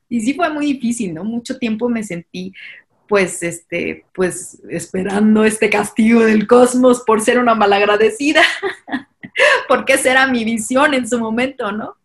Y 0.09 0.20
sí 0.20 0.35
fue 0.35 0.50
muy 0.50 0.66
difícil, 0.66 1.14
¿no? 1.14 1.24
Mucho 1.24 1.59
tiempo 1.59 1.88
me 1.88 2.02
sentí 2.05 2.52
pues, 3.08 3.42
este, 3.42 4.04
pues 4.14 4.60
esperando 4.68 5.44
este 5.44 5.70
castigo 5.70 6.20
del 6.20 6.46
cosmos 6.46 7.02
por 7.06 7.20
ser 7.20 7.38
una 7.38 7.54
malagradecida, 7.54 8.42
porque 9.68 9.94
esa 9.94 10.10
era 10.10 10.26
mi 10.26 10.44
visión 10.44 10.94
en 10.94 11.08
su 11.08 11.18
momento, 11.18 11.72
¿no? 11.72 11.96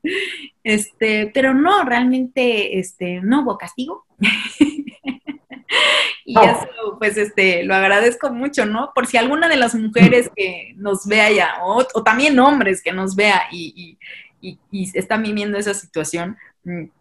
Este, 0.63 1.31
pero 1.33 1.53
no, 1.53 1.83
realmente, 1.83 2.79
este, 2.79 3.21
no 3.21 3.41
hubo 3.41 3.57
castigo. 3.57 4.05
y 6.25 6.37
eso, 6.37 6.97
pues, 6.99 7.17
este, 7.17 7.63
lo 7.63 7.75
agradezco 7.75 8.31
mucho, 8.31 8.65
¿no? 8.65 8.91
Por 8.93 9.07
si 9.07 9.17
alguna 9.17 9.47
de 9.47 9.57
las 9.57 9.75
mujeres 9.75 10.29
que 10.35 10.73
nos 10.77 11.07
vea 11.07 11.31
ya, 11.31 11.55
o, 11.63 11.83
también 12.03 12.39
hombres 12.39 12.81
que 12.83 12.91
nos 12.91 13.15
vea 13.15 13.43
y, 13.51 13.97
y, 14.41 14.59
y 14.71 14.97
están 14.97 15.23
viviendo 15.23 15.57
esa 15.57 15.73
situación, 15.73 16.37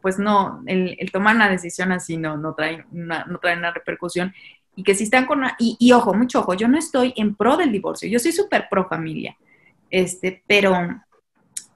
pues 0.01 0.19
no, 0.19 0.63
el, 0.67 0.97
tomar 1.13 1.37
una 1.37 1.49
decisión 1.49 1.93
así 1.93 2.17
no, 2.17 2.37
no, 2.37 2.55
trae 2.55 2.85
una, 2.93 3.25
no 3.25 3.39
trae 3.39 3.57
una 3.57 3.73
repercusión. 3.73 4.33
y 4.77 4.83
que 4.83 4.95
si 4.95 5.05
están 5.05 5.27
con... 5.27 5.43
Y, 5.59 5.77
y 5.79 5.93
ojo, 5.93 6.15
mucho 6.15 6.41
ojo, 6.41 6.55
yo 6.55 6.69
no 6.69 6.79
estoy 6.79 7.13
en 7.17 7.35
pro 7.35 7.57
del 7.57 7.73
divorcio, 7.73 8.09
yo 8.09 8.19
soy 8.19 8.33
súper 8.33 8.69
pro 8.71 8.89
familia, 8.89 9.37
este, 9.91 10.43
pero 10.47 11.03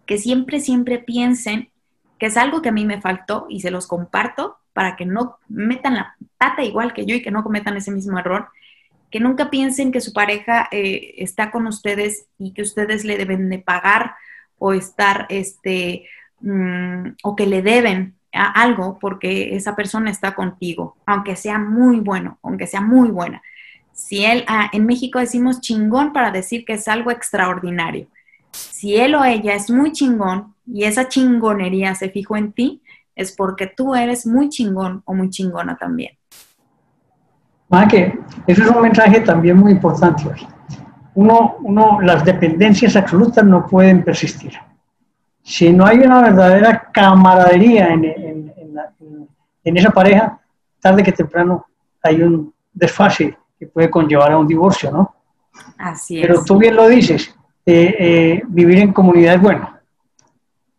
que 0.06 0.18
siempre, 0.18 0.60
siempre 0.60 0.98
piensen 0.98 1.70
que 2.18 2.26
es 2.26 2.36
algo 2.36 2.62
que 2.62 2.68
a 2.68 2.72
mí 2.72 2.84
me 2.84 3.00
faltó 3.00 3.46
y 3.48 3.60
se 3.60 3.70
los 3.70 3.86
comparto 3.86 4.58
para 4.72 4.96
que 4.96 5.06
no 5.06 5.38
metan 5.48 5.94
la 5.94 6.16
pata 6.36 6.62
igual 6.62 6.92
que 6.92 7.06
yo 7.06 7.14
y 7.14 7.22
que 7.22 7.30
no 7.30 7.42
cometan 7.42 7.76
ese 7.76 7.90
mismo 7.90 8.18
error, 8.18 8.48
que 9.10 9.20
nunca 9.20 9.50
piensen 9.50 9.92
que 9.92 10.00
su 10.00 10.12
pareja 10.12 10.68
eh, 10.70 11.14
está 11.18 11.50
con 11.50 11.66
ustedes 11.66 12.26
y 12.38 12.52
que 12.52 12.62
ustedes 12.62 13.04
le 13.04 13.16
deben 13.16 13.48
de 13.48 13.60
pagar 13.60 14.14
o 14.58 14.72
estar, 14.72 15.26
este, 15.28 16.06
mm, 16.40 17.16
o 17.22 17.36
que 17.36 17.46
le 17.46 17.62
deben 17.62 18.14
algo 18.34 18.98
porque 18.98 19.54
esa 19.54 19.76
persona 19.76 20.10
está 20.10 20.34
contigo, 20.34 20.96
aunque 21.06 21.36
sea 21.36 21.58
muy 21.58 22.00
bueno, 22.00 22.38
aunque 22.42 22.66
sea 22.66 22.80
muy 22.80 23.10
buena. 23.10 23.42
Si 23.92 24.24
él, 24.24 24.44
ah, 24.48 24.68
en 24.72 24.86
México 24.86 25.20
decimos 25.20 25.60
chingón 25.60 26.12
para 26.12 26.32
decir 26.32 26.64
que 26.64 26.72
es 26.72 26.88
algo 26.88 27.10
extraordinario. 27.10 28.08
Si 28.52 28.96
él 28.96 29.14
o 29.14 29.24
ella 29.24 29.54
es 29.54 29.70
muy 29.70 29.92
chingón 29.92 30.54
y 30.66 30.84
esa 30.84 31.08
chingonería 31.08 31.94
se 31.94 32.10
fijó 32.10 32.36
en 32.36 32.52
ti, 32.52 32.82
es 33.14 33.32
porque 33.32 33.68
tú 33.68 33.94
eres 33.94 34.26
muy 34.26 34.48
chingón 34.48 35.02
o 35.04 35.14
muy 35.14 35.30
chingona 35.30 35.76
también. 35.76 36.16
Más 37.68 37.88
que 37.88 38.18
eso 38.46 38.62
es 38.62 38.70
un 38.70 38.82
mensaje 38.82 39.20
también 39.20 39.56
muy 39.56 39.72
importante. 39.72 40.24
Uno, 41.14 41.56
uno, 41.60 42.00
las 42.00 42.24
dependencias 42.24 42.96
absolutas 42.96 43.44
no 43.44 43.66
pueden 43.66 44.02
persistir. 44.02 44.52
Si 45.44 45.72
no 45.72 45.86
hay 45.86 45.98
una 45.98 46.22
verdadera 46.22 46.90
camaradería 46.90 47.88
en, 47.88 48.04
en 49.64 49.76
esa 49.76 49.90
pareja, 49.90 50.40
tarde 50.80 51.02
que 51.02 51.12
temprano 51.12 51.66
hay 52.02 52.22
un 52.22 52.52
desfase 52.72 53.36
que 53.58 53.66
puede 53.66 53.90
conllevar 53.90 54.32
a 54.32 54.38
un 54.38 54.46
divorcio, 54.46 54.90
¿no? 54.90 55.14
Así 55.78 56.20
es. 56.20 56.26
Pero 56.26 56.44
tú 56.44 56.58
bien 56.58 56.76
lo 56.76 56.88
dices, 56.88 57.34
eh, 57.64 57.96
eh, 57.98 58.42
vivir 58.48 58.78
en 58.78 58.92
comunidad 58.92 59.36
es 59.36 59.40
bueno. 59.40 59.70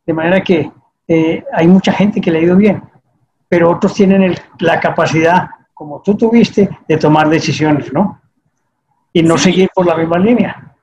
De 0.06 0.14
manera 0.14 0.42
que 0.44 0.72
eh, 1.08 1.44
hay 1.52 1.68
mucha 1.68 1.92
gente 1.92 2.22
que 2.22 2.30
le 2.30 2.40
ha 2.40 2.44
ido 2.44 2.56
bien, 2.56 2.84
pero 3.50 3.72
otros 3.72 3.94
tienen 3.96 4.36
la 4.60 4.80
capacidad, 4.80 5.48
como 5.74 6.02
tú 6.02 6.16
tuviste, 6.16 6.70
de 6.88 6.98
tomar 6.98 7.28
decisiones, 7.30 7.92
¿no? 7.92 8.22
Y 9.12 9.24
no 9.24 9.38
seguir 9.38 9.70
por 9.74 9.86
la 9.86 9.96
misma 9.96 10.20
línea. 10.20 10.76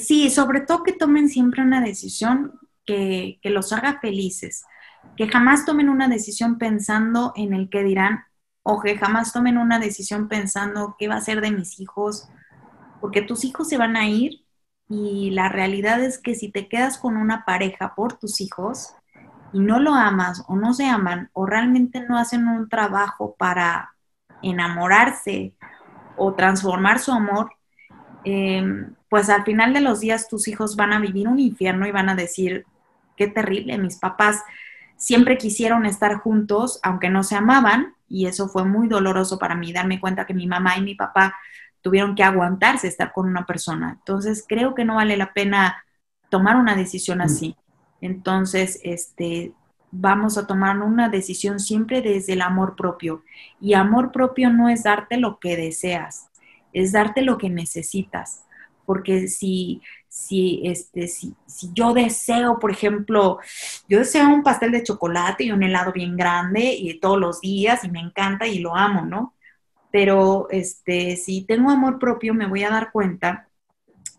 sí, 0.00 0.30
sobre 0.30 0.60
todo 0.60 0.82
que 0.82 0.92
tomen 0.92 1.28
siempre 1.28 1.62
una 1.62 1.80
decisión 1.80 2.52
que, 2.88 3.50
los 3.50 3.72
haga 3.72 4.00
felices 4.00 4.64
que 5.16 5.28
jamás 5.28 5.66
tomen 5.66 5.88
una 5.88 6.08
decisión 6.08 6.58
pensando 6.58 7.32
en 7.36 7.52
el 7.52 7.68
que 7.68 7.84
dirán 7.84 8.24
o 8.62 8.80
que 8.80 8.96
jamás 8.96 9.32
tomen 9.32 9.58
una 9.58 9.78
decisión 9.78 10.28
pensando 10.28 10.96
qué 10.98 11.08
va 11.08 11.16
a 11.16 11.20
ser 11.20 11.40
de 11.40 11.50
mis 11.50 11.80
hijos, 11.80 12.28
porque 13.00 13.22
tus 13.22 13.44
hijos 13.44 13.68
se 13.68 13.78
van 13.78 13.96
a 13.96 14.08
ir 14.08 14.44
y 14.88 15.30
la 15.30 15.48
realidad 15.48 16.02
es 16.02 16.18
que 16.18 16.34
si 16.34 16.50
te 16.50 16.68
quedas 16.68 16.98
con 16.98 17.16
una 17.16 17.44
pareja 17.44 17.94
por 17.94 18.18
tus 18.18 18.40
hijos 18.40 18.94
y 19.52 19.60
no 19.60 19.80
lo 19.80 19.94
amas 19.94 20.44
o 20.48 20.56
no 20.56 20.72
se 20.72 20.86
aman 20.86 21.30
o 21.32 21.46
realmente 21.46 22.00
no 22.06 22.18
hacen 22.18 22.46
un 22.48 22.68
trabajo 22.68 23.34
para 23.38 23.94
enamorarse 24.42 25.54
o 26.16 26.34
transformar 26.34 26.98
su 26.98 27.12
amor, 27.12 27.50
em, 28.24 28.94
pues 29.08 29.30
al 29.30 29.44
final 29.44 29.72
de 29.72 29.80
los 29.80 30.00
días 30.00 30.28
tus 30.28 30.48
hijos 30.48 30.76
van 30.76 30.92
a 30.92 31.00
vivir 31.00 31.28
un 31.28 31.38
infierno 31.38 31.86
y 31.86 31.92
van 31.92 32.08
a 32.08 32.14
decir, 32.14 32.66
qué 33.18 33.26
terrible, 33.26 33.76
mis 33.76 33.96
papás 33.96 34.42
siempre 34.96 35.36
quisieron 35.36 35.84
estar 35.84 36.14
juntos, 36.14 36.80
aunque 36.82 37.10
no 37.10 37.22
se 37.22 37.36
amaban, 37.36 37.94
y 38.08 38.26
eso 38.26 38.48
fue 38.48 38.64
muy 38.64 38.88
doloroso 38.88 39.38
para 39.38 39.54
mí, 39.54 39.72
darme 39.72 40.00
cuenta 40.00 40.26
que 40.26 40.34
mi 40.34 40.46
mamá 40.46 40.78
y 40.78 40.82
mi 40.82 40.94
papá 40.94 41.36
tuvieron 41.82 42.14
que 42.14 42.22
aguantarse 42.22 42.88
estar 42.88 43.12
con 43.12 43.26
una 43.26 43.44
persona. 43.46 43.96
Entonces, 43.98 44.44
creo 44.48 44.74
que 44.74 44.84
no 44.84 44.96
vale 44.96 45.16
la 45.16 45.32
pena 45.32 45.84
tomar 46.30 46.56
una 46.56 46.74
decisión 46.74 47.20
así. 47.20 47.56
Entonces, 48.00 48.80
este, 48.82 49.52
vamos 49.90 50.38
a 50.38 50.46
tomar 50.46 50.78
una 50.78 51.08
decisión 51.08 51.60
siempre 51.60 52.02
desde 52.02 52.34
el 52.34 52.42
amor 52.42 52.76
propio. 52.76 53.22
Y 53.60 53.74
amor 53.74 54.12
propio 54.12 54.50
no 54.50 54.68
es 54.68 54.82
darte 54.82 55.16
lo 55.16 55.38
que 55.38 55.56
deseas, 55.56 56.28
es 56.72 56.92
darte 56.92 57.22
lo 57.22 57.38
que 57.38 57.50
necesitas. 57.50 58.44
Porque 58.84 59.28
si 59.28 59.82
si, 60.08 60.62
este, 60.64 61.08
si, 61.08 61.34
si, 61.46 61.70
yo 61.74 61.92
deseo, 61.92 62.58
por 62.58 62.70
ejemplo, 62.70 63.38
yo 63.88 63.98
deseo 63.98 64.28
un 64.28 64.42
pastel 64.42 64.72
de 64.72 64.82
chocolate 64.82 65.44
y 65.44 65.52
un 65.52 65.62
helado 65.62 65.92
bien 65.92 66.16
grande 66.16 66.74
y 66.74 66.98
todos 66.98 67.18
los 67.18 67.40
días 67.40 67.84
y 67.84 67.90
me 67.90 68.00
encanta 68.00 68.46
y 68.46 68.58
lo 68.58 68.74
amo, 68.76 69.04
¿no? 69.04 69.34
Pero 69.90 70.48
este, 70.50 71.16
si 71.16 71.42
tengo 71.42 71.70
amor 71.70 71.98
propio, 71.98 72.34
me 72.34 72.46
voy 72.46 72.64
a 72.64 72.70
dar 72.70 72.90
cuenta 72.92 73.48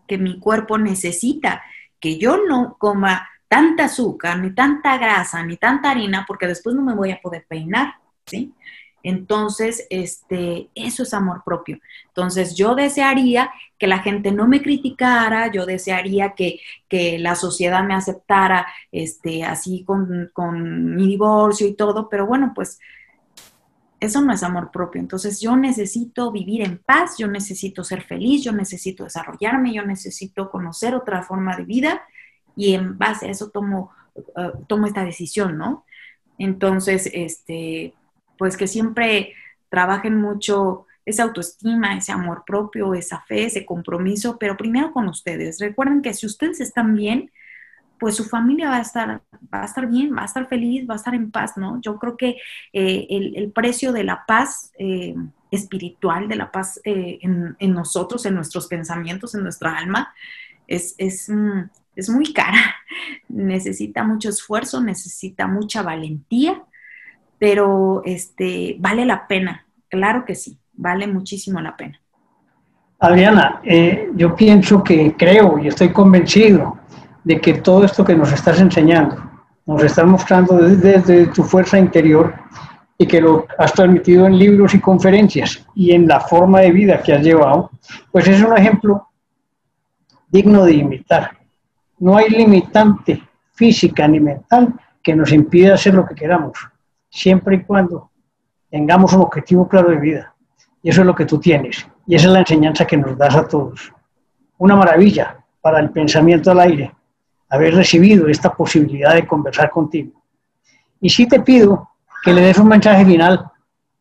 que 0.06 0.18
mi 0.18 0.38
cuerpo 0.40 0.78
necesita 0.78 1.62
que 2.00 2.18
yo 2.18 2.38
no 2.48 2.76
coma 2.78 3.28
tanta 3.46 3.84
azúcar, 3.84 4.38
ni 4.38 4.54
tanta 4.54 4.96
grasa, 4.96 5.42
ni 5.44 5.56
tanta 5.56 5.90
harina, 5.90 6.24
porque 6.26 6.46
después 6.46 6.74
no 6.74 6.82
me 6.82 6.94
voy 6.94 7.10
a 7.10 7.20
poder 7.20 7.46
peinar, 7.48 7.94
¿sí? 8.26 8.54
Entonces, 9.02 9.86
este, 9.90 10.68
eso 10.74 11.02
es 11.02 11.14
amor 11.14 11.42
propio. 11.44 11.78
Entonces, 12.08 12.54
yo 12.54 12.74
desearía 12.74 13.50
que 13.78 13.86
la 13.86 14.00
gente 14.00 14.30
no 14.30 14.46
me 14.46 14.62
criticara, 14.62 15.50
yo 15.50 15.66
desearía 15.66 16.34
que, 16.34 16.60
la 17.18 17.34
sociedad 17.34 17.84
me 17.84 17.94
aceptara 17.94 18.66
este, 18.92 19.44
así 19.44 19.84
con, 19.84 20.30
con, 20.32 20.96
mi 20.96 21.06
divorcio 21.06 21.66
y 21.66 21.74
todo, 21.74 22.08
pero 22.08 22.26
bueno, 22.26 22.52
pues 22.54 22.78
eso 24.00 24.20
no 24.22 24.32
es 24.32 24.42
amor 24.42 24.70
propio. 24.70 25.00
Entonces, 25.00 25.40
yo 25.40 25.56
necesito 25.56 26.32
vivir 26.32 26.62
en 26.62 26.78
paz, 26.78 27.16
yo 27.18 27.28
necesito 27.28 27.84
ser 27.84 28.02
feliz, 28.02 28.42
yo 28.42 28.52
necesito 28.52 29.04
desarrollarme, 29.04 29.72
yo 29.72 29.84
necesito 29.84 30.50
conocer 30.50 30.94
otra 30.94 31.22
forma 31.22 31.56
de 31.56 31.64
vida 31.64 32.02
y 32.56 32.74
en 32.74 32.98
base 32.98 33.26
a 33.26 33.30
eso 33.30 33.50
tomo, 33.50 33.92
eh, 34.16 34.52
tomo 34.66 34.86
esta 34.86 35.04
decisión, 35.04 35.56
¿no? 35.56 35.84
Entonces, 36.38 37.10
este, 37.12 37.94
pues 38.40 38.56
que 38.56 38.66
siempre 38.66 39.34
trabajen 39.68 40.16
mucho 40.18 40.86
esa 41.04 41.24
autoestima, 41.24 41.94
ese 41.94 42.10
amor 42.10 42.42
propio, 42.46 42.94
esa 42.94 43.20
fe, 43.20 43.44
ese 43.44 43.66
compromiso, 43.66 44.38
pero 44.38 44.56
primero 44.56 44.94
con 44.94 45.08
ustedes. 45.08 45.60
Recuerden 45.60 46.00
que 46.00 46.14
si 46.14 46.24
ustedes 46.24 46.58
están 46.62 46.94
bien, 46.94 47.30
pues 47.98 48.16
su 48.16 48.24
familia 48.24 48.70
va 48.70 48.78
a 48.78 48.80
estar, 48.80 49.20
va 49.52 49.60
a 49.60 49.66
estar 49.66 49.86
bien, 49.86 50.16
va 50.16 50.22
a 50.22 50.24
estar 50.24 50.48
feliz, 50.48 50.88
va 50.88 50.94
a 50.94 50.96
estar 50.96 51.14
en 51.14 51.30
paz, 51.30 51.58
¿no? 51.58 51.82
Yo 51.82 51.98
creo 51.98 52.16
que 52.16 52.38
eh, 52.72 53.06
el, 53.10 53.52
precio 53.52 53.92
de 53.92 54.04
la 54.04 54.24
paz 54.26 54.72
eh, 54.78 55.14
espiritual, 55.50 56.26
de 56.26 56.36
la 56.36 56.50
paz 56.50 56.80
eh, 56.84 57.18
en, 57.20 57.74
nosotros, 57.74 58.24
en 58.24 58.36
nuestros 58.36 58.68
pensamientos, 58.68 59.34
en 59.34 59.42
nuestra 59.42 59.76
alma, 59.76 60.14
es, 60.66 60.94
es, 60.96 61.28
mm, 61.28 61.60
es 61.94 62.08
muy 62.08 62.32
cara. 62.32 62.76
Necesita 63.28 64.02
mucho 64.02 64.30
esfuerzo, 64.30 64.80
necesita 64.80 65.46
mucha 65.46 65.82
valentía 65.82 66.64
pero 67.40 68.02
este, 68.04 68.76
vale 68.78 69.06
la 69.06 69.26
pena, 69.26 69.64
claro 69.88 70.26
que 70.26 70.34
sí, 70.34 70.58
vale 70.74 71.06
muchísimo 71.06 71.58
la 71.58 71.74
pena. 71.74 71.98
Adriana, 72.98 73.62
eh, 73.64 74.10
yo 74.14 74.36
pienso 74.36 74.84
que 74.84 75.16
creo 75.16 75.58
y 75.58 75.68
estoy 75.68 75.90
convencido 75.90 76.78
de 77.24 77.40
que 77.40 77.54
todo 77.54 77.84
esto 77.84 78.04
que 78.04 78.14
nos 78.14 78.30
estás 78.30 78.60
enseñando, 78.60 79.16
nos 79.64 79.82
estás 79.82 80.04
mostrando 80.04 80.58
desde, 80.58 81.28
tu 81.28 81.42
fuerza 81.42 81.78
interior 81.78 82.34
y 82.98 83.06
que 83.06 83.22
lo 83.22 83.46
has 83.56 83.72
transmitido 83.72 84.26
en 84.26 84.38
libros 84.38 84.74
y 84.74 84.80
conferencias 84.80 85.66
y 85.74 85.92
en 85.92 86.06
la 86.06 86.20
forma 86.20 86.60
de 86.60 86.72
vida 86.72 87.02
que 87.02 87.14
has 87.14 87.22
llevado, 87.22 87.70
pues 88.12 88.28
es 88.28 88.42
un 88.42 88.54
ejemplo 88.54 89.08
digno 90.28 90.66
de 90.66 90.74
imitar. 90.74 91.38
No 91.98 92.18
hay 92.18 92.28
limitante 92.28 93.22
física 93.54 94.06
ni 94.06 94.20
mental 94.20 94.74
que 95.02 95.16
nos 95.16 95.32
impida 95.32 95.72
hacer 95.72 95.94
lo 95.94 96.04
que 96.04 96.14
queramos 96.14 96.69
siempre 97.10 97.56
y 97.56 97.64
cuando 97.64 98.10
tengamos 98.70 99.12
un 99.12 99.22
objetivo 99.22 99.68
claro 99.68 99.90
de 99.90 99.96
vida. 99.96 100.34
Y 100.82 100.90
eso 100.90 101.02
es 101.02 101.06
lo 101.06 101.14
que 101.14 101.26
tú 101.26 101.38
tienes. 101.38 101.86
Y 102.06 102.14
esa 102.14 102.28
es 102.28 102.32
la 102.32 102.38
enseñanza 102.40 102.86
que 102.86 102.96
nos 102.96 103.18
das 103.18 103.34
a 103.36 103.46
todos. 103.46 103.92
Una 104.58 104.76
maravilla 104.76 105.44
para 105.60 105.80
el 105.80 105.90
pensamiento 105.90 106.50
al 106.50 106.60
aire, 106.60 106.94
haber 107.50 107.74
recibido 107.74 108.28
esta 108.28 108.54
posibilidad 108.54 109.14
de 109.14 109.26
conversar 109.26 109.70
contigo. 109.70 110.22
Y 111.00 111.10
sí 111.10 111.26
te 111.26 111.40
pido 111.40 111.90
que 112.22 112.32
le 112.32 112.42
des 112.42 112.58
un 112.58 112.68
mensaje 112.68 113.04
final 113.04 113.50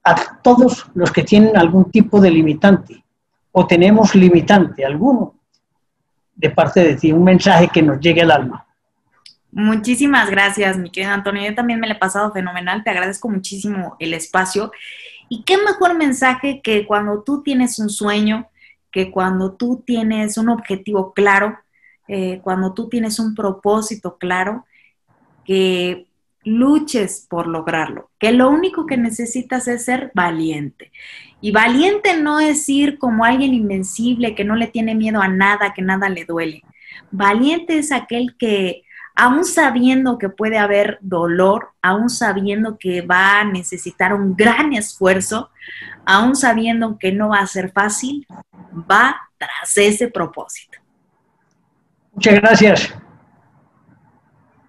a 0.03 0.41
todos 0.41 0.89
los 0.93 1.12
que 1.12 1.24
tienen 1.24 1.57
algún 1.57 1.91
tipo 1.91 2.22
de 2.22 2.32
limitante 2.32 3.03
o 3.51 3.66
tenemos 3.66 4.16
limitante 4.16 4.86
alguno 4.86 5.36
de 6.36 6.49
parte 6.51 6.82
de 6.82 6.95
ti, 6.95 7.12
un 7.12 7.24
mensaje 7.24 7.68
que 7.68 7.82
nos 7.82 7.99
llegue 7.99 8.22
al 8.22 8.32
alma. 8.32 8.66
Muchísimas 9.52 10.30
gracias, 10.30 10.78
mi 10.78 10.91
querido 10.91 11.14
Antonio. 11.14 11.43
Yo 11.43 11.56
también 11.56 11.80
me 11.80 11.88
lo 11.88 11.93
he 11.93 11.97
pasado 11.97 12.32
fenomenal. 12.32 12.84
Te 12.84 12.91
agradezco 12.91 13.30
muchísimo 13.30 13.95
el 14.00 14.14
espacio. 14.14 14.72
Y 15.28 15.43
qué 15.43 15.58
mejor 15.58 15.95
mensaje 15.95 16.62
que 16.62 16.86
cuando 16.86 17.24
tú 17.24 17.41
tienes 17.41 17.80
un 17.80 17.89
sueño, 17.89 18.47
que 18.91 19.12
cuando 19.12 19.54
tú 19.54 19.84
tienes 19.86 20.38
un 20.38 20.50
objetivo 20.50 21.14
claro, 21.14 21.58
eh, 22.08 22.41
cuando 22.43 22.74
tú 22.74 22.89
tienes 22.89 23.20
un 23.20 23.36
propósito 23.36 24.18
claro, 24.18 24.66
que 25.45 26.08
luches 26.43 27.28
por 27.30 27.47
lograrlo, 27.47 28.10
que 28.20 28.32
lo 28.32 28.50
único 28.50 28.86
que 28.86 28.97
necesitas 28.97 29.68
es 29.68 29.86
ser 29.86 30.12
valiente. 30.14 30.91
Y 31.41 31.52
valiente 31.52 32.18
no 32.18 32.39
es 32.39 32.68
ir 32.70 32.97
como 32.97 33.26
alguien 33.26 33.54
invencible 33.54 34.36
que 34.36 34.43
no 34.43 34.56
le 34.56 34.68
tiene 34.68 34.95
miedo 34.95 35.22
a 35.22 35.28
nada, 35.28 35.74
que 35.74 35.82
nada 35.82 36.10
le 36.10 36.26
duele. 36.26 36.64
Valiente 37.12 37.78
es 37.78 37.91
aquel 37.91 38.36
que, 38.38 38.84
aún 39.20 39.43
sabiendo 39.43 40.17
que 40.17 40.30
puede 40.30 40.57
haber 40.57 40.97
dolor, 41.01 41.72
aún 41.82 42.09
sabiendo 42.09 42.78
que 42.78 43.01
va 43.01 43.41
a 43.41 43.43
necesitar 43.43 44.13
un 44.13 44.34
gran 44.34 44.72
esfuerzo, 44.72 45.49
aún 46.05 46.38
sabiendo 46.38 46.97
que 46.97 47.11
no 47.11 47.28
va 47.28 47.39
a 47.39 47.47
ser 47.47 47.70
fácil, 47.74 48.26
va 48.89 49.17
tras 49.38 49.78
ese 49.78 50.07
propósito. 50.07 50.78
Muchas 52.13 52.36
gracias. 52.36 52.95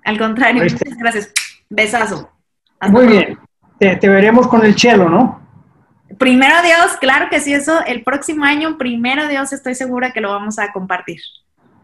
Al 0.05 0.19
contrario, 0.19 0.65
muchas 0.65 0.99
gracias. 0.99 1.33
Besazo. 1.69 2.29
Muy 2.89 3.07
bien. 3.07 3.39
Te, 3.79 4.09
veremos 4.09 4.49
con 4.49 4.65
el 4.65 4.75
chelo, 4.75 5.09
¿no? 5.09 5.41
Primero 6.19 6.61
Dios, 6.63 6.97
claro 7.01 7.29
que 7.31 7.39
sí, 7.39 7.55
eso 7.55 7.85
el 7.87 8.03
próximo 8.03 8.45
año, 8.45 8.77
primero 8.79 9.29
Dios, 9.29 9.53
estoy 9.53 9.77
segura 9.77 10.13
que 10.13 10.21
lo 10.21 10.31
vamos 10.31 10.59
a 10.59 10.73
compartir. 10.73 11.21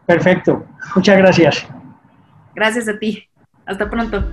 Perfecto. 0.05 0.65
Muchas 0.95 1.17
gracias. 1.17 1.65
Gracias 2.57 2.87
a 2.87 2.97
ti. 2.97 3.29
Hasta 3.67 3.87
pronto. 3.87 4.25